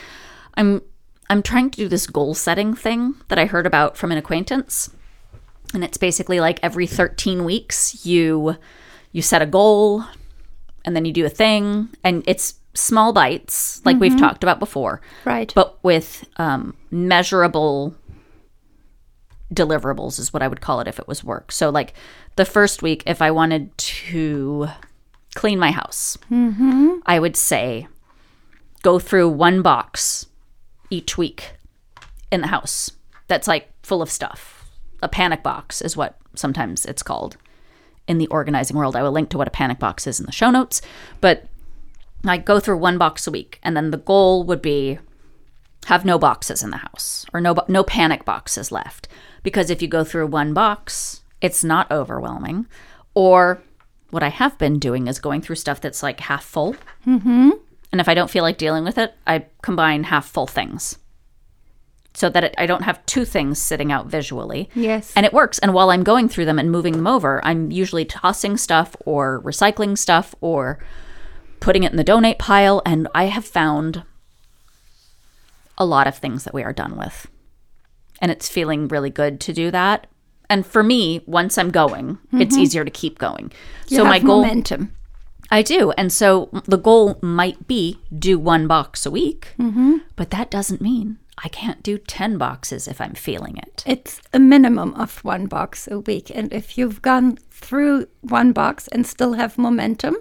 [0.56, 0.82] I'm
[1.30, 4.90] I'm trying to do this goal setting thing that I heard about from an acquaintance.
[5.74, 8.56] And it's basically like every 13 weeks you
[9.12, 10.06] you set a goal
[10.86, 15.02] and then you do a thing and it's small bites like we've talked about before
[15.26, 15.52] Right.
[15.56, 17.94] but with um, measurable
[19.54, 21.52] deliverables is what I would call it if it was work.
[21.52, 21.94] So like
[22.36, 24.68] the first week, if I wanted to
[25.36, 26.98] clean my house, mm-hmm.
[27.06, 27.88] I would say
[28.84, 30.26] go through one box
[30.90, 31.52] each week
[32.32, 32.92] in the house
[33.28, 34.70] that's like full of stuff.
[35.02, 37.38] A panic box is what sometimes it's called
[38.08, 38.96] in the organizing world.
[38.96, 40.82] I will link to what a panic box is in the show notes,
[41.22, 41.46] but
[42.26, 44.98] I go through one box a week, and then the goal would be
[45.88, 49.08] have no boxes in the house or no no panic boxes left
[49.42, 52.68] because if you go through one box, it's not overwhelming.
[53.14, 53.62] Or
[54.10, 56.76] what I have been doing is going through stuff that's like half full.
[57.06, 57.52] Mm-hmm.
[57.92, 60.98] And if I don't feel like dealing with it, I combine half full things
[62.14, 64.70] so that it, I don't have two things sitting out visually.
[64.76, 65.14] Yes.
[65.16, 65.60] And it works.
[65.60, 69.42] And while I'm going through them and moving them over, I'm usually tossing stuff or
[69.44, 70.80] recycling stuff or
[71.62, 72.82] putting it in the donate pile.
[72.86, 74.04] And I have found
[75.78, 77.28] a lot of things that we are done with.
[78.22, 80.08] And it's feeling really good to do that.
[80.50, 83.52] And for me, once I'm going, it's easier to keep going.
[83.90, 84.94] You so my goal momentum.
[85.52, 85.92] I do.
[85.92, 89.98] And so the goal might be do one box a week, mm-hmm.
[90.16, 93.84] but that doesn't mean I can't do 10 boxes if I'm feeling it.
[93.86, 96.32] It's a minimum of one box a week.
[96.34, 100.16] And if you've gone through one box and still have momentum,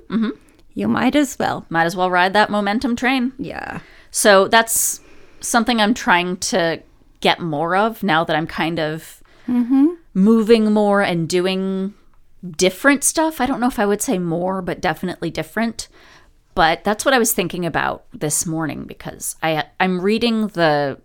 [0.75, 1.64] You might as well.
[1.71, 3.33] Might as well ride that momentum train.
[3.38, 3.81] Yeah.
[4.11, 5.01] So that's
[5.47, 6.83] something I'm trying to
[7.21, 9.23] get more of now that I'm kind of
[10.15, 11.95] moving more and doing
[12.57, 13.41] different stuff.
[13.41, 15.89] I don't know if I would say more, but definitely different.
[16.55, 20.99] But that's what I was thinking about this morning because I I'm reading the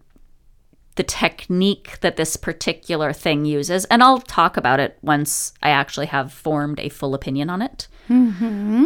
[0.96, 6.08] the technique that this particular thing uses, and I'll talk about it once I actually
[6.08, 7.88] have formed a full opinion on it.
[8.08, 8.86] Hmm.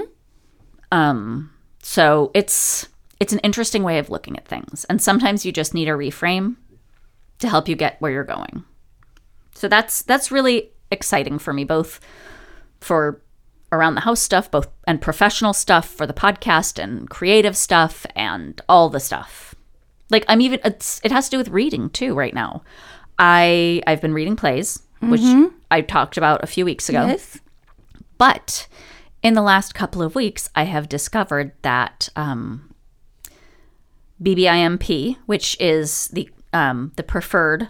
[0.91, 2.88] Um, so it's
[3.19, 6.56] it's an interesting way of looking at things, and sometimes you just need a reframe
[7.39, 8.63] to help you get where you're going.
[9.54, 11.99] So that's that's really exciting for me, both
[12.82, 13.21] for
[13.71, 18.62] around the house stuff, both and professional stuff for the podcast and creative stuff and
[18.69, 19.56] all the stuff.
[20.10, 22.63] Like I'm even it's it has to do with reading too right now.
[23.17, 25.21] I I've been reading plays, which
[25.71, 27.06] I talked about a few weeks ago.
[27.06, 27.39] Yes.
[28.17, 28.67] But
[29.23, 32.73] in the last couple of weeks, I have discovered that um,
[34.21, 37.69] BBIMP, which is the um, the preferred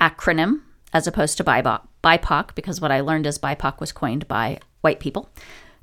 [0.00, 0.60] acronym
[0.92, 5.00] as opposed to BIPOC, BIPOC, because what I learned is BIPOC was coined by white
[5.00, 5.28] people,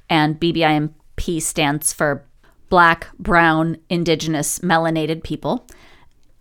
[0.10, 2.26] and BBIMP stands for
[2.70, 5.68] Black, Brown, Indigenous, Melanated People.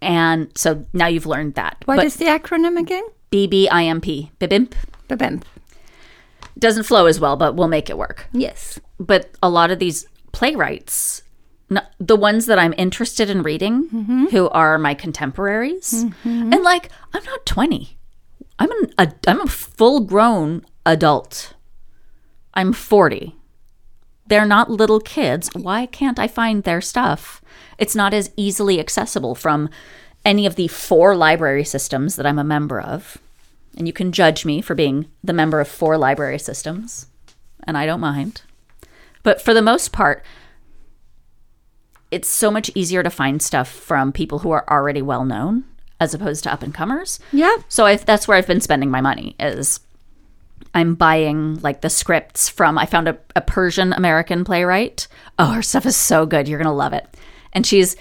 [0.01, 1.77] And so now you've learned that.
[1.85, 3.05] What but is the acronym again?
[3.31, 4.73] BBIMP, BIBIMP,
[5.09, 5.43] BBIMP.
[6.59, 8.27] doesn't flow as well, but we'll make it work.
[8.33, 8.81] Yes.
[8.99, 11.22] but a lot of these playwrights
[11.99, 14.27] the ones that i'm interested in reading mm-hmm.
[14.27, 16.05] who are my contemporaries.
[16.05, 16.53] Mm-hmm.
[16.53, 17.97] And like i'm not 20
[18.59, 21.55] i'm an a, i'm a full grown adult.
[22.55, 23.37] I'm 40
[24.27, 25.51] they're not little kids.
[25.55, 27.43] Why can't i find their stuff?
[27.79, 29.69] It's not as easily accessible from
[30.25, 33.19] any of the four library systems that i'm a member of.
[33.77, 37.07] And you can judge me for being the member of four library systems
[37.65, 38.43] and i don't mind.
[39.23, 40.25] But for the most part,
[42.13, 45.65] it's so much easier to find stuff from people who are already well known
[45.99, 47.19] as opposed to up and comers.
[47.33, 47.57] Yeah.
[47.69, 49.81] So I, that's where I've been spending my money is
[50.75, 55.09] I'm buying like the scripts from I found a, a Persian American playwright.
[55.39, 56.49] Oh, her stuff is so good.
[56.49, 57.07] You're gonna love it.
[57.53, 57.97] And she's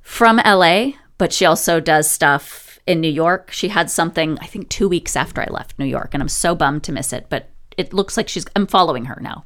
[0.00, 3.50] from LA, but she also does stuff in New York.
[3.52, 6.54] She had something I think two weeks after I left New York, and I'm so
[6.54, 7.26] bummed to miss it.
[7.28, 9.44] But it looks like she's I'm following her now.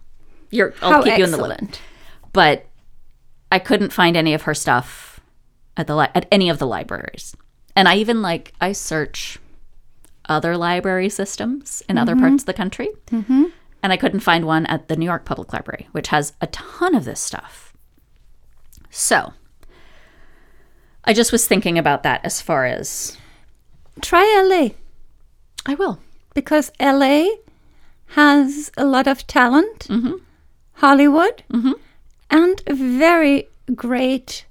[0.50, 1.80] You're I'll How keep you in the loop excellent.
[2.32, 2.66] but
[3.50, 5.20] I couldn't find any of her stuff
[5.76, 7.34] at the li- at any of the libraries.
[7.76, 9.38] And I even like I search
[10.26, 13.44] other library systems in other parts of the country, mm-hmm.
[13.82, 16.94] and I couldn't find one at the New York Public Library, which has a ton
[16.94, 17.72] of this stuff.
[18.90, 19.32] So
[21.04, 23.16] I just was thinking about that as far as
[24.00, 24.74] Try LA
[25.66, 25.98] I will.
[26.34, 27.26] because LA
[28.08, 30.14] has a lot of talent, Mm-hmm.
[30.74, 31.42] Hollywood,
[32.30, 34.46] and a very great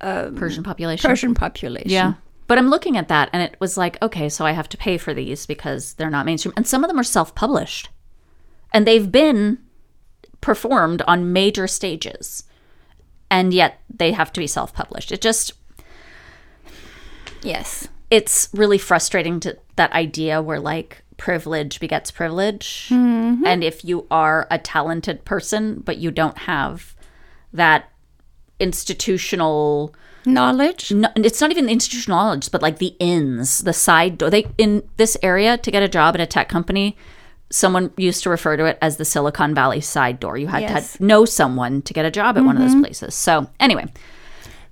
[0.00, 1.08] um, Persian population.
[1.08, 1.90] Persian population.
[1.90, 2.14] Yeah.
[2.46, 4.98] But I'm looking at that and it was like, okay, so I have to pay
[4.98, 6.52] for these because they're not mainstream.
[6.56, 7.90] And some of them are self published.
[8.72, 9.58] And they've been
[10.40, 12.44] performed on major stages.
[13.30, 15.12] And yet they have to be self published.
[15.12, 15.52] It just,
[17.42, 17.88] Yes.
[18.10, 22.88] it's really frustrating to that idea where like privilege begets privilege.
[22.90, 23.46] Mm-hmm.
[23.46, 26.96] And if you are a talented person, but you don't have
[27.52, 27.90] that
[28.58, 29.94] institutional
[30.26, 30.92] Knowledge.
[30.92, 34.28] no, it's not even institutional knowledge, but like the ins, the side door.
[34.28, 36.96] They in this area to get a job at a tech company.
[37.50, 40.36] Someone used to refer to it as the Silicon Valley side door.
[40.36, 40.98] You had Yes.
[40.98, 42.82] to know someone to get a job at one of those mm-hmm.
[42.82, 43.14] places.
[43.14, 43.86] So anyway,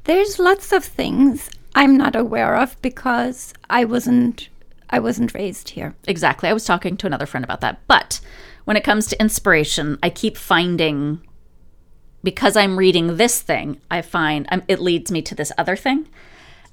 [0.05, 4.49] There's lots of things I'm not aware of because I wasn't
[4.91, 5.95] I wasn't raised here.
[6.07, 6.49] exactly.
[6.49, 7.81] I was talking to another friend about that.
[7.89, 8.21] But
[8.65, 11.21] when it comes to inspiration, I keep finding
[12.23, 16.09] because I'm reading this thing, I find um, it leads me to this other thing.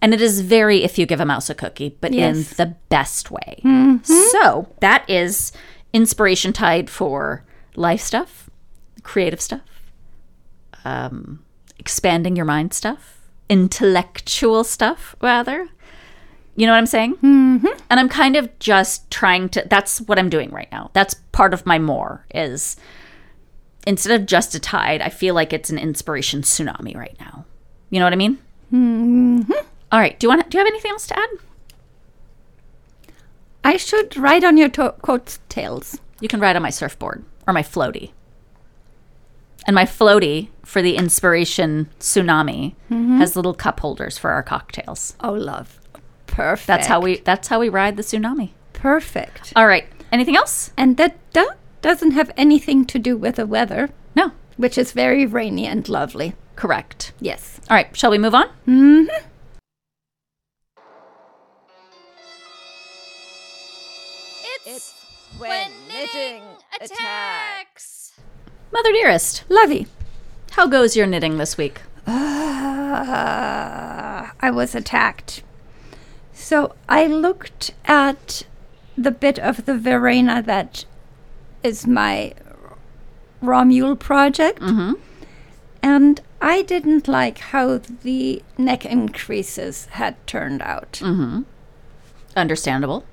[0.01, 3.31] And it is very if you give a mouse a cookie, but in the best
[3.31, 3.59] way.
[4.03, 5.51] So that is
[5.93, 7.43] inspiration tied for
[7.75, 8.49] life stuff,
[9.03, 9.91] creative stuff,
[10.83, 11.43] um,
[11.79, 13.19] expanding your mind stuff,
[13.49, 15.69] intellectual stuff, rather.
[16.57, 17.15] You know what I'm saying?
[17.15, 17.67] Mm-hmm.
[17.89, 20.91] And I'm kind of just trying to, that's what I'm doing right now.
[20.93, 22.77] That's part of my more is
[23.85, 27.45] instead of just a tide, I feel like it's an inspiration tsunami right now.
[27.89, 28.37] You know what I mean?
[28.73, 29.51] Mm-hmm.
[29.91, 30.19] All right.
[30.19, 30.49] Do you want?
[30.49, 31.29] Do you have anything else to add?
[33.63, 35.99] I should ride on your to- coattails.
[36.19, 38.11] You can ride on my surfboard or my floaty.
[39.67, 42.75] And my floaty for the inspiration tsunami
[43.17, 45.15] has little cup holders for our cocktails.
[45.21, 45.79] Oh, love.
[46.27, 46.67] Perfect.
[46.67, 47.17] That's how we.
[47.19, 48.51] That's how we ride the tsunami.
[48.73, 49.53] Perfect.
[49.55, 49.85] All right.
[50.11, 50.71] Anything else?
[50.77, 51.49] And that do-
[51.85, 53.89] doesn't have anything to do with the weather.
[54.15, 54.31] No.
[54.57, 56.33] which is very rainy and lovely.
[56.55, 57.11] Correct.
[57.19, 57.59] Yes.
[57.69, 58.47] All right, shall we move on?
[64.65, 64.93] It's
[65.37, 66.41] when knitting
[66.81, 68.13] attacks.
[68.71, 69.87] Mother dearest, Lovey.
[70.51, 71.81] how goes your knitting this week?
[72.07, 72.11] Uh,
[74.39, 75.43] I was attacked.
[76.33, 78.43] So I looked at
[78.97, 80.85] the bit of the Verena that
[81.65, 82.33] is my
[83.41, 84.61] Romjul project.
[84.61, 84.93] Mm-hmm.
[85.81, 90.93] And I didn't like how the neck increases had turned out.
[91.03, 91.41] Mm-hmm.
[92.35, 93.03] Understandable.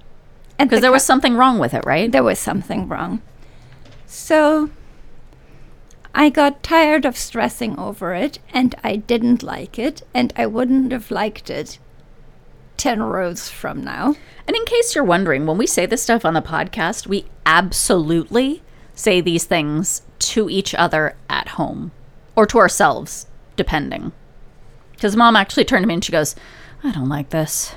[0.59, 2.11] Because the there was something wrong with it, right?
[2.13, 3.21] there was something wrong.
[4.07, 4.71] So
[6.15, 10.93] I got tired of stressing over it and I didn't like it and I wouldn't
[10.93, 11.79] have liked it
[12.83, 14.13] 10 rows from now.
[14.49, 18.61] And in case you're wondering, when we say this stuff on the podcast, we absolutely
[18.93, 21.93] say these things to each other at home
[22.35, 24.11] or to ourselves, depending.
[24.91, 26.35] Because mom actually turned to me and she goes,
[26.83, 27.77] I don't like this.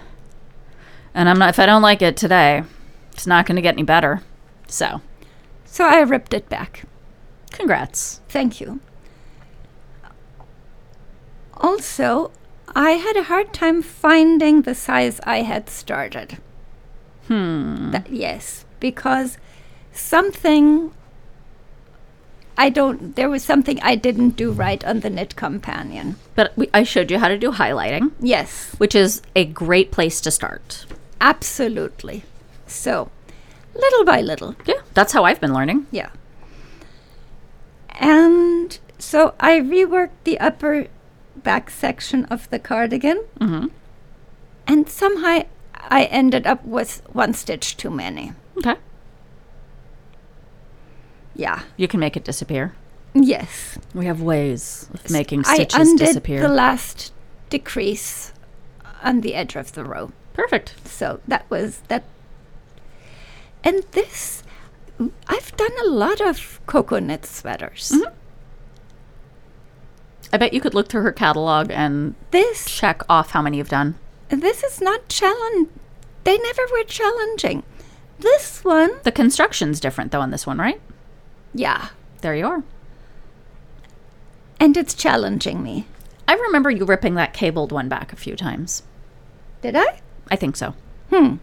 [1.14, 2.64] And I'm not, if I don't like it today,
[3.12, 4.24] it's not going to get any better.
[4.68, 5.02] So,
[5.66, 6.86] So I ripped it back.
[7.52, 8.22] congrats.
[8.28, 8.80] Thank you.
[11.58, 12.32] Also,
[12.76, 16.38] I had a hard time finding the size I had started.
[17.28, 17.96] Hmm.
[18.10, 19.38] yes, because
[19.92, 20.92] something
[22.58, 26.18] I don't there was something I didn't do right on the knit companion.
[26.36, 30.22] But we, I showed you how to do highlighting, Yes, which is a great place
[30.22, 30.86] to start.
[31.22, 32.24] absolutely.
[32.68, 33.10] So,
[33.74, 34.56] little by little.
[34.66, 35.88] Yeah, that's how I've been learning.
[35.92, 36.10] Yeah.
[37.92, 40.88] And so I reworked the upper
[41.46, 43.24] back section of the cardigan.
[43.40, 43.70] Mhm.
[44.68, 45.44] And somehow
[45.90, 48.34] I ended up with one stitch too many.
[48.58, 48.76] Okay.
[51.36, 51.62] Yeah.
[51.78, 52.74] You can make it disappear.
[53.14, 53.78] Yes.
[53.94, 56.42] We have ways of making I stitches undid disappear.
[56.42, 57.14] the last
[57.50, 58.34] decrease
[59.04, 60.12] on the edge of the row.
[60.34, 60.74] Perfect.
[60.88, 62.04] So that was that.
[63.64, 64.44] And this,
[65.28, 67.92] I've done a lot of CocoKnits sweaters.
[67.94, 68.14] Mm-hmm.
[70.36, 73.70] I bet you could look through her catalog and This check off how many you've
[73.70, 73.96] done.
[74.28, 75.70] this is not challenge.
[76.26, 77.64] They never were challenging.
[78.20, 80.82] This one, The construction's different though on this one, right?
[81.54, 81.88] yeah,
[82.20, 82.64] There you are.
[84.60, 85.88] and it's challenging me.
[86.28, 88.84] I remember you ripping that cabled one back a few times.
[89.62, 90.02] Did I?
[90.30, 90.74] I think so.
[91.12, 91.36] Hmm.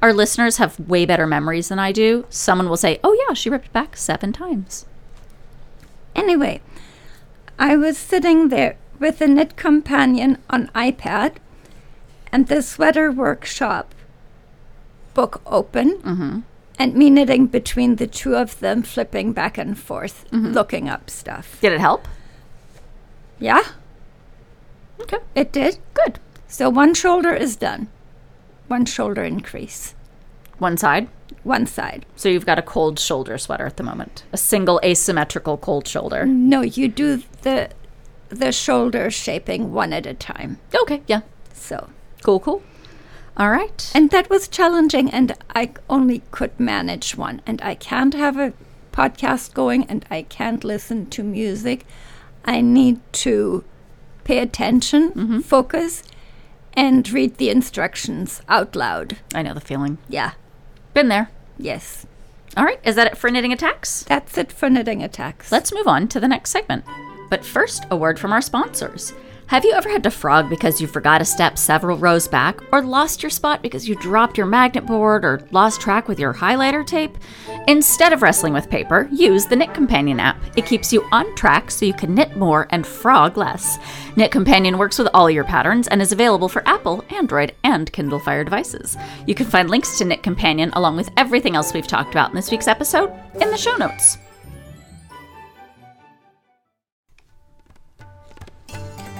[0.00, 2.24] Our listeners have way better memories than I do.
[2.28, 4.86] Someone will say, "Oh yeah, she ripped back 7 times."
[6.14, 6.60] Anyway,
[7.58, 11.36] I was sitting there with a knit companion on iPad,
[12.30, 13.94] and the sweater workshop
[15.14, 16.38] book open, mm-hmm.
[16.78, 20.52] and me knitting between the two of them, flipping back and forth, mm-hmm.
[20.52, 21.60] looking up stuff.
[21.60, 22.08] Did it help?
[23.38, 23.62] Yeah,
[25.02, 25.18] Okay.
[25.34, 25.78] it did.
[25.94, 26.18] Good.
[26.48, 27.88] So one shoulder is done.
[28.68, 29.94] One shoulder increase.
[30.58, 31.08] One side.
[31.44, 32.06] One side.
[32.16, 34.24] So you've got a cold shoulder sweater at the moment.
[34.32, 36.24] A single asymmetrical cold shoulder.
[36.24, 37.70] No, you do the
[38.28, 40.58] the shoulder shaping one at a time.
[40.74, 41.20] Okay, yeah.
[41.52, 41.90] So
[42.22, 42.62] Cool, cool.
[43.36, 43.90] All right.
[43.94, 48.52] and that was challenging and I only could manage one and I can't have a
[48.92, 51.86] podcast going and I can't listen to music.
[52.44, 53.64] I need to
[54.24, 55.40] pay attention, mm-hmm.
[55.40, 56.02] focus
[56.74, 59.16] and read the instructions out loud.
[59.34, 59.98] I know the feeling.
[60.08, 60.32] Yeah.
[60.94, 61.30] Been there.
[61.58, 62.06] Yes.
[62.56, 62.80] All right.
[62.84, 64.04] Is that it for knitting attacks?
[64.04, 65.50] That's it for knitting attacks.
[65.50, 66.84] Let's move on to the next segment.
[67.30, 69.14] But first, a word from our sponsors.
[69.52, 72.80] Have you ever had to frog because you forgot a step several rows back, or
[72.82, 76.86] lost your spot because you dropped your magnet board, or lost track with your highlighter
[76.86, 77.18] tape?
[77.68, 80.42] Instead of wrestling with paper, use the Knit Companion app.
[80.56, 83.76] It keeps you on track so you can knit more and frog less.
[84.16, 88.20] Knit Companion works with all your patterns and is available for Apple, Android, and Kindle
[88.20, 88.96] Fire devices.
[89.26, 92.36] You can find links to Knit Companion along with everything else we've talked about in
[92.36, 94.16] this week's episode in the show notes.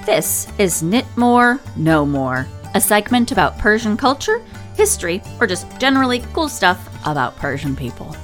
[0.04, 4.42] This is Knit More, Know More, a segment about Persian culture,
[4.74, 8.16] history, or just generally cool stuff about Persian people.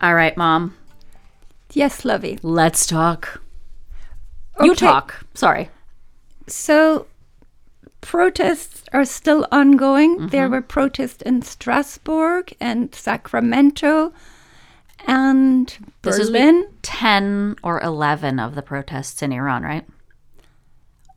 [0.00, 0.76] All right, Mom,
[1.72, 2.38] yes, Lovey.
[2.44, 3.42] let's talk.
[4.62, 5.26] You talk.
[5.34, 5.70] Sorry.
[6.46, 7.08] So
[8.00, 10.28] protests are still ongoing.
[10.28, 10.52] There mm-hmm.
[10.52, 14.12] were protests in Strasbourg and Sacramento
[15.06, 16.66] and Berlin.
[16.82, 19.86] 10 or 11 of the protests in Iran, right?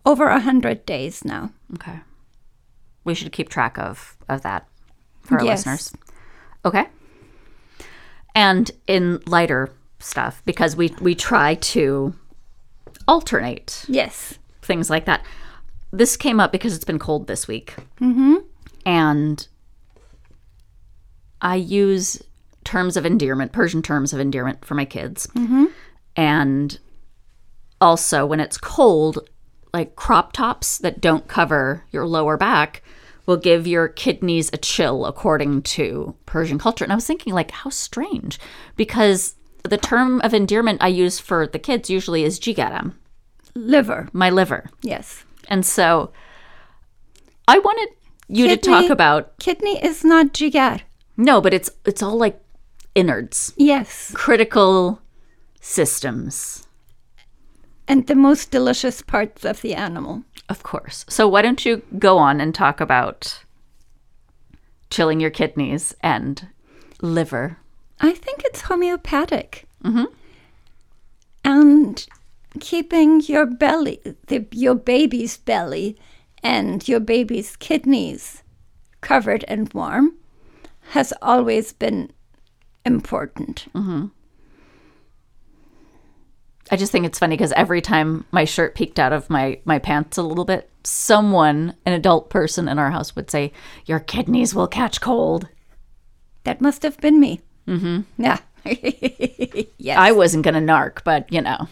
[0.05, 1.51] Over a hundred days now.
[1.75, 1.99] Okay.
[3.03, 4.67] We should keep track of, of that
[5.21, 5.59] for our Yes.
[5.65, 5.93] listeners.
[6.65, 6.87] Okay.
[8.35, 9.69] And in lighter
[9.99, 12.13] stuff because we we try to
[13.07, 14.37] alternate Yes.
[14.61, 15.23] things like that.
[15.91, 17.75] This came up because it's been cold this week.
[18.01, 18.35] Mm-hmm.
[18.85, 19.47] And
[21.41, 22.21] I use
[22.63, 25.27] terms of endearment, Persian terms of endearment for my kids.
[25.35, 25.65] Mm-hmm.
[26.15, 26.79] And
[27.81, 29.29] also, when it's cold,
[29.73, 32.83] like crop tops that don't cover your lower back
[33.25, 36.83] will give your kidneys a chill according to Persian culture.
[36.83, 38.39] And I was thinking, like, how strange
[38.75, 42.95] because the term of endearment I use for the kids usually is jigaram,
[43.55, 44.09] Liver.
[44.11, 44.69] my liver.
[44.81, 45.23] Yes.
[45.47, 46.11] And so
[47.47, 47.89] I wanted
[48.27, 50.81] you to talk about Kidney is not jigar.
[51.17, 52.42] no, but it's it's all like
[52.95, 54.11] innards, Yes.
[54.15, 55.01] critical
[55.61, 56.67] systems,
[57.87, 60.23] And the most delicious parts of the animal.
[60.49, 61.05] of course.
[61.09, 63.43] So why don't you go on and talk about
[64.89, 66.47] chilling your kidneys and
[67.01, 67.57] liver?
[67.99, 69.65] I think it's homeopathic.
[69.83, 70.05] Mm-hmm.
[71.45, 72.05] And
[72.59, 75.97] keeping your belly, the, your baby's belly,
[76.43, 78.43] and your baby's kidneys
[79.01, 80.13] covered and warm
[80.91, 82.11] has always been
[82.85, 83.67] important.
[86.71, 89.79] I just think it's funny because every time my shirt peeked out of my my
[89.79, 93.51] pants a little bit, someone, an adult person in our house would say,
[93.85, 95.47] "Your kidneys will catch cold."
[96.45, 97.41] That must have been me.
[97.67, 98.01] Mm-hmm.
[98.21, 98.39] Yeah.
[99.77, 99.97] yes.
[99.97, 101.67] I wasn't going to narc, but you know,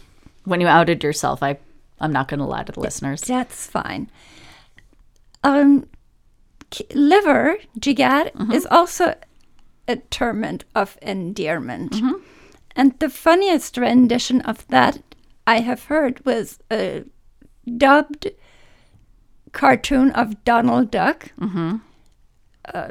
[0.45, 1.57] when you outed yourself, I
[1.99, 3.21] I'm not going to lie to the listeners.
[3.21, 4.09] That's fine.
[5.43, 5.87] Um,
[6.93, 8.51] liver, jigar, Mm-hmm.
[8.51, 9.15] is also
[9.91, 11.91] a term of endearment.
[11.91, 12.13] Mm-hmm.
[12.75, 15.01] And the funniest rendition of that
[15.45, 17.03] I have heard was a
[17.77, 18.31] dubbed
[19.51, 21.75] cartoon of Donald Duck Mm-hmm.
[22.73, 22.89] uh,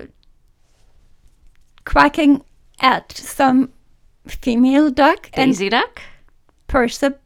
[1.85, 2.45] quacking
[2.81, 3.73] at some
[4.27, 6.01] female duck and Daisy Duck,
[6.69, 7.19] persa-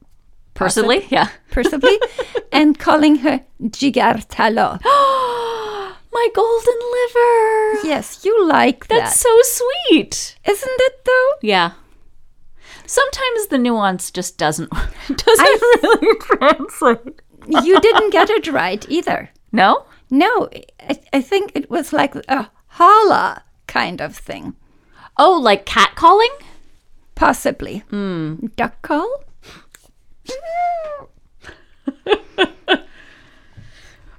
[0.54, 1.28] personally, yeah.
[1.50, 1.98] possibly,
[2.52, 4.78] and calling her Jigar Talo.
[6.14, 7.86] My golden liver.
[7.88, 8.98] Yes, you like that.
[9.00, 10.36] That's so sweet.
[10.48, 11.30] Isn't it though?
[11.42, 11.72] Yeah.
[12.86, 14.70] Sometimes the nuance just doesn't
[15.08, 17.20] doesn't really translate.
[17.48, 19.30] You didn't get it right either.
[19.52, 19.86] No?
[20.10, 20.48] No,
[20.80, 24.54] I, I think it was like a holla kind of thing.
[25.16, 26.30] Oh, like cat calling?
[27.14, 27.78] Possibly.
[27.90, 28.46] Hmm.
[28.56, 29.24] Duck call?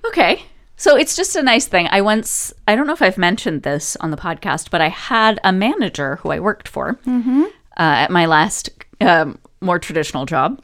[0.05, 0.43] Okay.
[0.77, 1.87] So it's just a nice thing.
[1.89, 5.39] I once, I don't know if I've mentioned this on the podcast, but I had
[5.43, 7.47] a manager who I worked for uh,
[7.77, 8.69] at my last
[9.01, 10.61] um, more traditional job.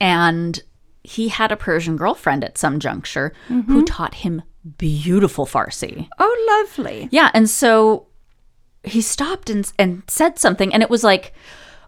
[0.00, 0.60] And
[1.04, 4.42] he had a Persian girlfriend at some juncture who taught him
[4.78, 6.08] beautiful Farsi.
[6.18, 7.08] Oh, lovely.
[7.12, 8.06] Yeah, and so
[8.82, 11.32] he stopped and and said something, and it was like,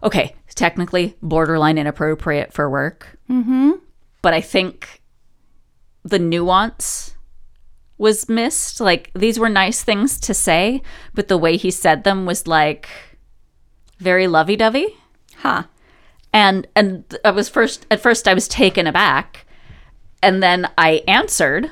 [0.03, 3.17] okay, technically borderline inappropriate for work.
[3.29, 3.71] Mm-hmm.
[4.21, 5.01] But I think
[6.03, 7.15] the nuance
[7.97, 8.79] was missed.
[8.79, 10.81] Like these were nice things to say,
[11.13, 12.89] but the way he said them was like
[13.99, 14.95] very lovey-dovey.
[15.37, 15.63] Huh.
[16.33, 19.45] And and I was first at first I was taken aback,
[20.21, 21.71] and then I answered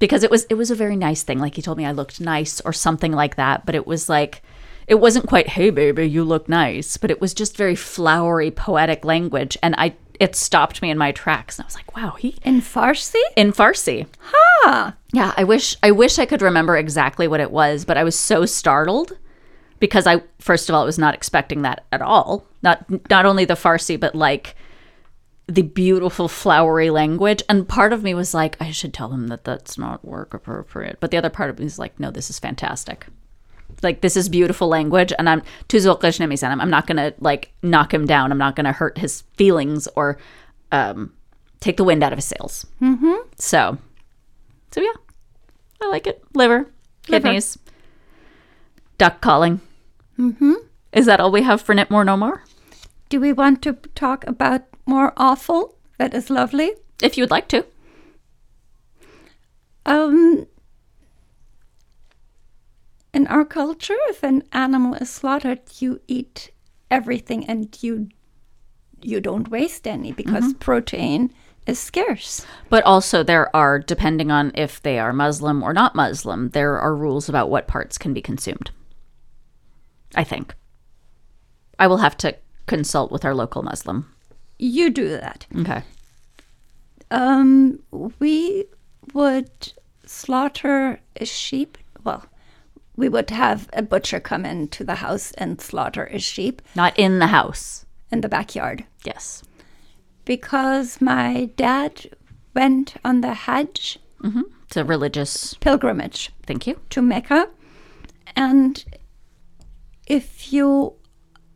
[0.00, 1.38] because it was it was a very nice thing.
[1.38, 4.42] Like he told me I looked nice or something like that, but it was like
[4.88, 9.04] it wasn't quite hey baby you look nice, but it was just very flowery poetic
[9.04, 12.36] language, and I it stopped me in my tracks, and I was like wow he
[12.44, 13.20] In Farsi?
[13.36, 14.06] in Farsi.
[14.20, 14.92] Huh.
[15.12, 18.16] Yeah, I wish I wish I could remember exactly what it was, but I was
[18.18, 19.18] so startled
[19.80, 22.46] because I first of all was not expecting that at all.
[22.62, 24.54] Not not only the Farsi but like
[25.48, 29.42] the beautiful flowery language and part of me was like I should tell him that
[29.42, 30.98] that's not work appropriate.
[31.00, 33.06] But the other part of me is like no, this is fantastic.
[33.82, 38.06] Like this is beautiful language and I'm I'm I'm not going to like knock him
[38.06, 38.30] down.
[38.32, 40.18] I'm not going to hurt his feelings or
[40.70, 41.12] um
[41.60, 42.66] take the wind out of his sails.
[42.80, 43.18] Mhm.
[43.36, 43.78] So
[44.70, 44.92] so yeah,
[45.82, 46.22] I like it.
[46.34, 46.70] Liver,
[47.02, 47.58] kidneys,
[48.98, 49.60] duck calling.
[50.18, 50.54] Mm-hmm.
[50.92, 52.44] Is that all we have for Knit More Know More?
[53.08, 55.76] Do we want to talk about more offal?
[55.98, 56.72] That is lovely.
[57.02, 57.66] If you would like to.
[59.84, 60.46] Um,
[63.22, 66.50] in our culture, if an animal is slaughtered, you eat
[66.90, 68.08] everything and you
[69.00, 71.32] you don't waste any because protein
[71.66, 72.44] is scarce.
[72.68, 76.96] But also, there are, depending on if they are Muslim or not Muslim, there are
[76.96, 78.72] rules about what parts can be consumed.
[80.16, 80.54] I think.
[81.78, 84.12] I will have to consult with our local Muslim.
[84.58, 85.46] You do that.
[85.60, 85.82] Okay.
[87.12, 87.78] Um,
[88.18, 88.64] we
[89.14, 89.72] would
[90.06, 91.78] slaughter a sheep.
[92.04, 92.24] Well,
[92.96, 96.60] we would have a butcher come into the house and slaughter a sheep.
[96.74, 97.86] Not in the house.
[98.10, 99.42] in the backyard Yes.
[100.26, 102.10] because my dad
[102.54, 105.54] went on the Hajj It's a religious.
[105.54, 106.78] pilgrimage Thank you.
[106.90, 107.48] to Mecca.
[108.36, 108.84] And
[110.06, 110.94] if you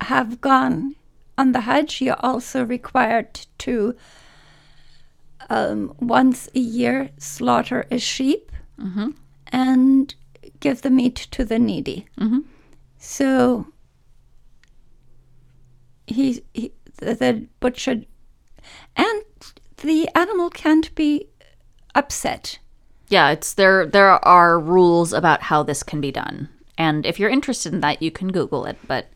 [0.00, 0.94] have gone
[1.38, 3.94] on the Hajj, you're also required to
[5.50, 8.50] um, once a year slaughter a sheep
[9.52, 10.14] and
[10.60, 12.06] give the meat to the needy.
[12.18, 12.40] Mm-hmm.
[12.98, 13.66] So
[16.06, 18.02] he, he the, the butcher
[18.96, 19.22] and
[19.78, 21.28] the animal can't be
[21.94, 22.58] upset.
[23.08, 23.86] Yeah, it's there.
[23.86, 28.02] There are rules about how this can be done, and if you're interested in that,
[28.02, 28.76] you can Google it.
[28.88, 29.06] But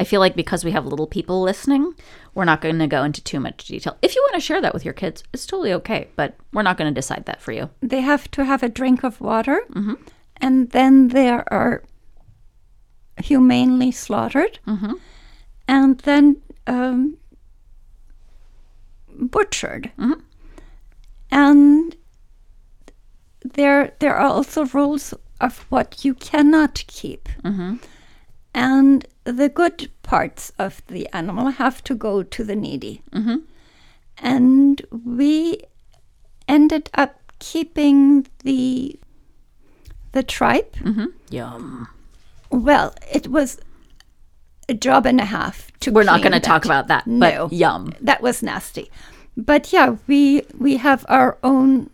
[0.00, 1.94] I feel like because we have little people listening,
[2.34, 3.96] we're not going to go into too much detail.
[4.02, 6.08] If you want to share that with your kids, it's totally okay.
[6.16, 7.70] But we're not going to decide that for you.
[7.80, 9.94] they have to have a drink of water, mm-hmm.
[10.40, 11.82] And then they are
[13.18, 14.94] humanely slaughtered, mm-hmm.
[15.66, 17.16] and then um,
[19.08, 19.90] butchered.
[19.98, 20.20] Mm-hmm.
[21.30, 21.96] And
[23.42, 27.28] there, there are also rules of what you cannot keep.
[27.42, 27.76] Mm-hmm.
[28.54, 33.02] And the good parts of the animal have to go to the needy.
[34.18, 35.60] And we
[36.48, 38.98] ended up keeping the
[40.16, 40.74] the tripe.
[40.76, 41.06] Mm-hmm.
[41.30, 41.88] Yum.
[42.50, 43.60] Well, it was
[44.66, 45.92] a job and a half to.
[45.92, 47.06] We're not going to talk about that.
[47.06, 47.92] No, But yum.
[48.00, 48.90] that was nasty.
[49.36, 51.90] But yeah, we we have our own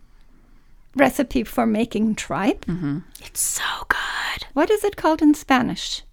[0.95, 2.65] recipe for making tripe.
[2.65, 2.99] Mm-hmm.
[3.25, 4.47] It's so good.
[4.53, 6.03] What is it called in Spanish?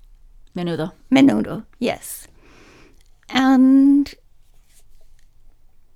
[0.57, 0.91] Menudo.
[1.13, 2.27] Menudo, yes.
[3.29, 4.13] And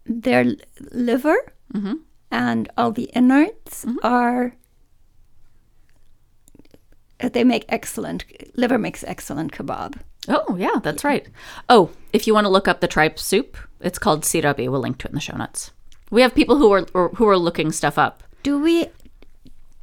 [0.06, 0.44] their
[0.92, 1.38] liver
[1.72, 1.94] mm-hmm.
[2.30, 4.54] and all the innards are.
[7.18, 8.24] They make excellent
[8.56, 10.00] liver makes excellent kebab.
[10.28, 11.26] Oh yeah, that's right.
[11.68, 14.68] Oh, if you want to look up the tripe soup, it's called sirabi.
[14.68, 15.70] We'll link to it in the show notes.
[16.10, 18.22] We have people who are who are looking stuff up.
[18.42, 18.86] Do we?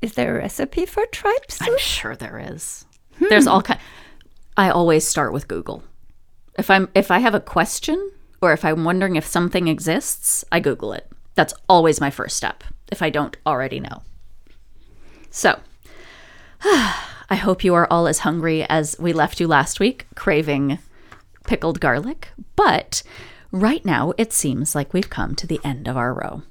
[0.01, 1.67] Is there a recipe for tripe soup?
[1.67, 2.85] I'm sure there is.
[3.19, 3.79] There's all kind.
[4.57, 5.83] I always start with Google.
[6.57, 8.11] If I'm if I have a question
[8.41, 11.07] or if I'm wondering if something exists, I Google it.
[11.35, 14.01] That's always my first step if I don't already know.
[15.29, 15.59] So,
[17.31, 20.79] I hope you are all as hungry as we left you last week, craving
[21.47, 22.27] pickled garlic.
[22.57, 23.03] But
[23.53, 26.43] right now, it seems like we've come to the end of our row.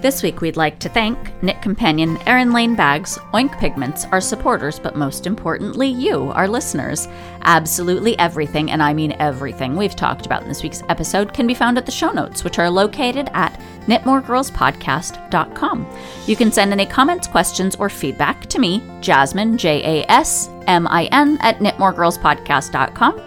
[0.00, 4.78] This week, we'd like to thank Knit Companion Erin Lane Bags, Oink Pigments, our supporters,
[4.78, 7.06] but most importantly, you, our listeners.
[7.42, 11.52] Absolutely everything, and I mean everything we've talked about in this week's episode, can be
[11.52, 15.86] found at the show notes, which are located at knitmoregirlspodcast.com.
[16.26, 20.88] You can send any comments, questions, or feedback to me, Jasmine, J A S M
[20.88, 23.20] I N, at knitmoregirlspodcast.com.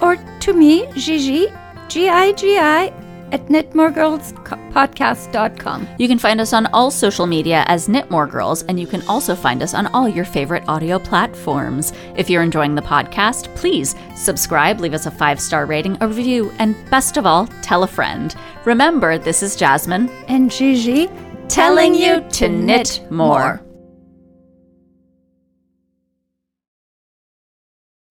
[0.00, 1.48] or to me, Gigi,
[1.88, 2.94] G I G I,
[3.32, 5.88] at knitmoregirlspodcast.com.
[5.98, 9.06] You can find us on all social media as Knit More Girls, and you can
[9.08, 11.92] also find us on all your favorite audio platforms.
[12.16, 16.52] If you're enjoying the podcast, please subscribe, leave us a five star rating, a review,
[16.58, 18.34] and best of all, tell a friend.
[18.64, 21.08] Remember, this is Jasmine And Gigi,
[21.48, 23.60] telling you to knit more.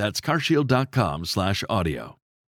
[0.00, 2.19] That's carshield.com/audio.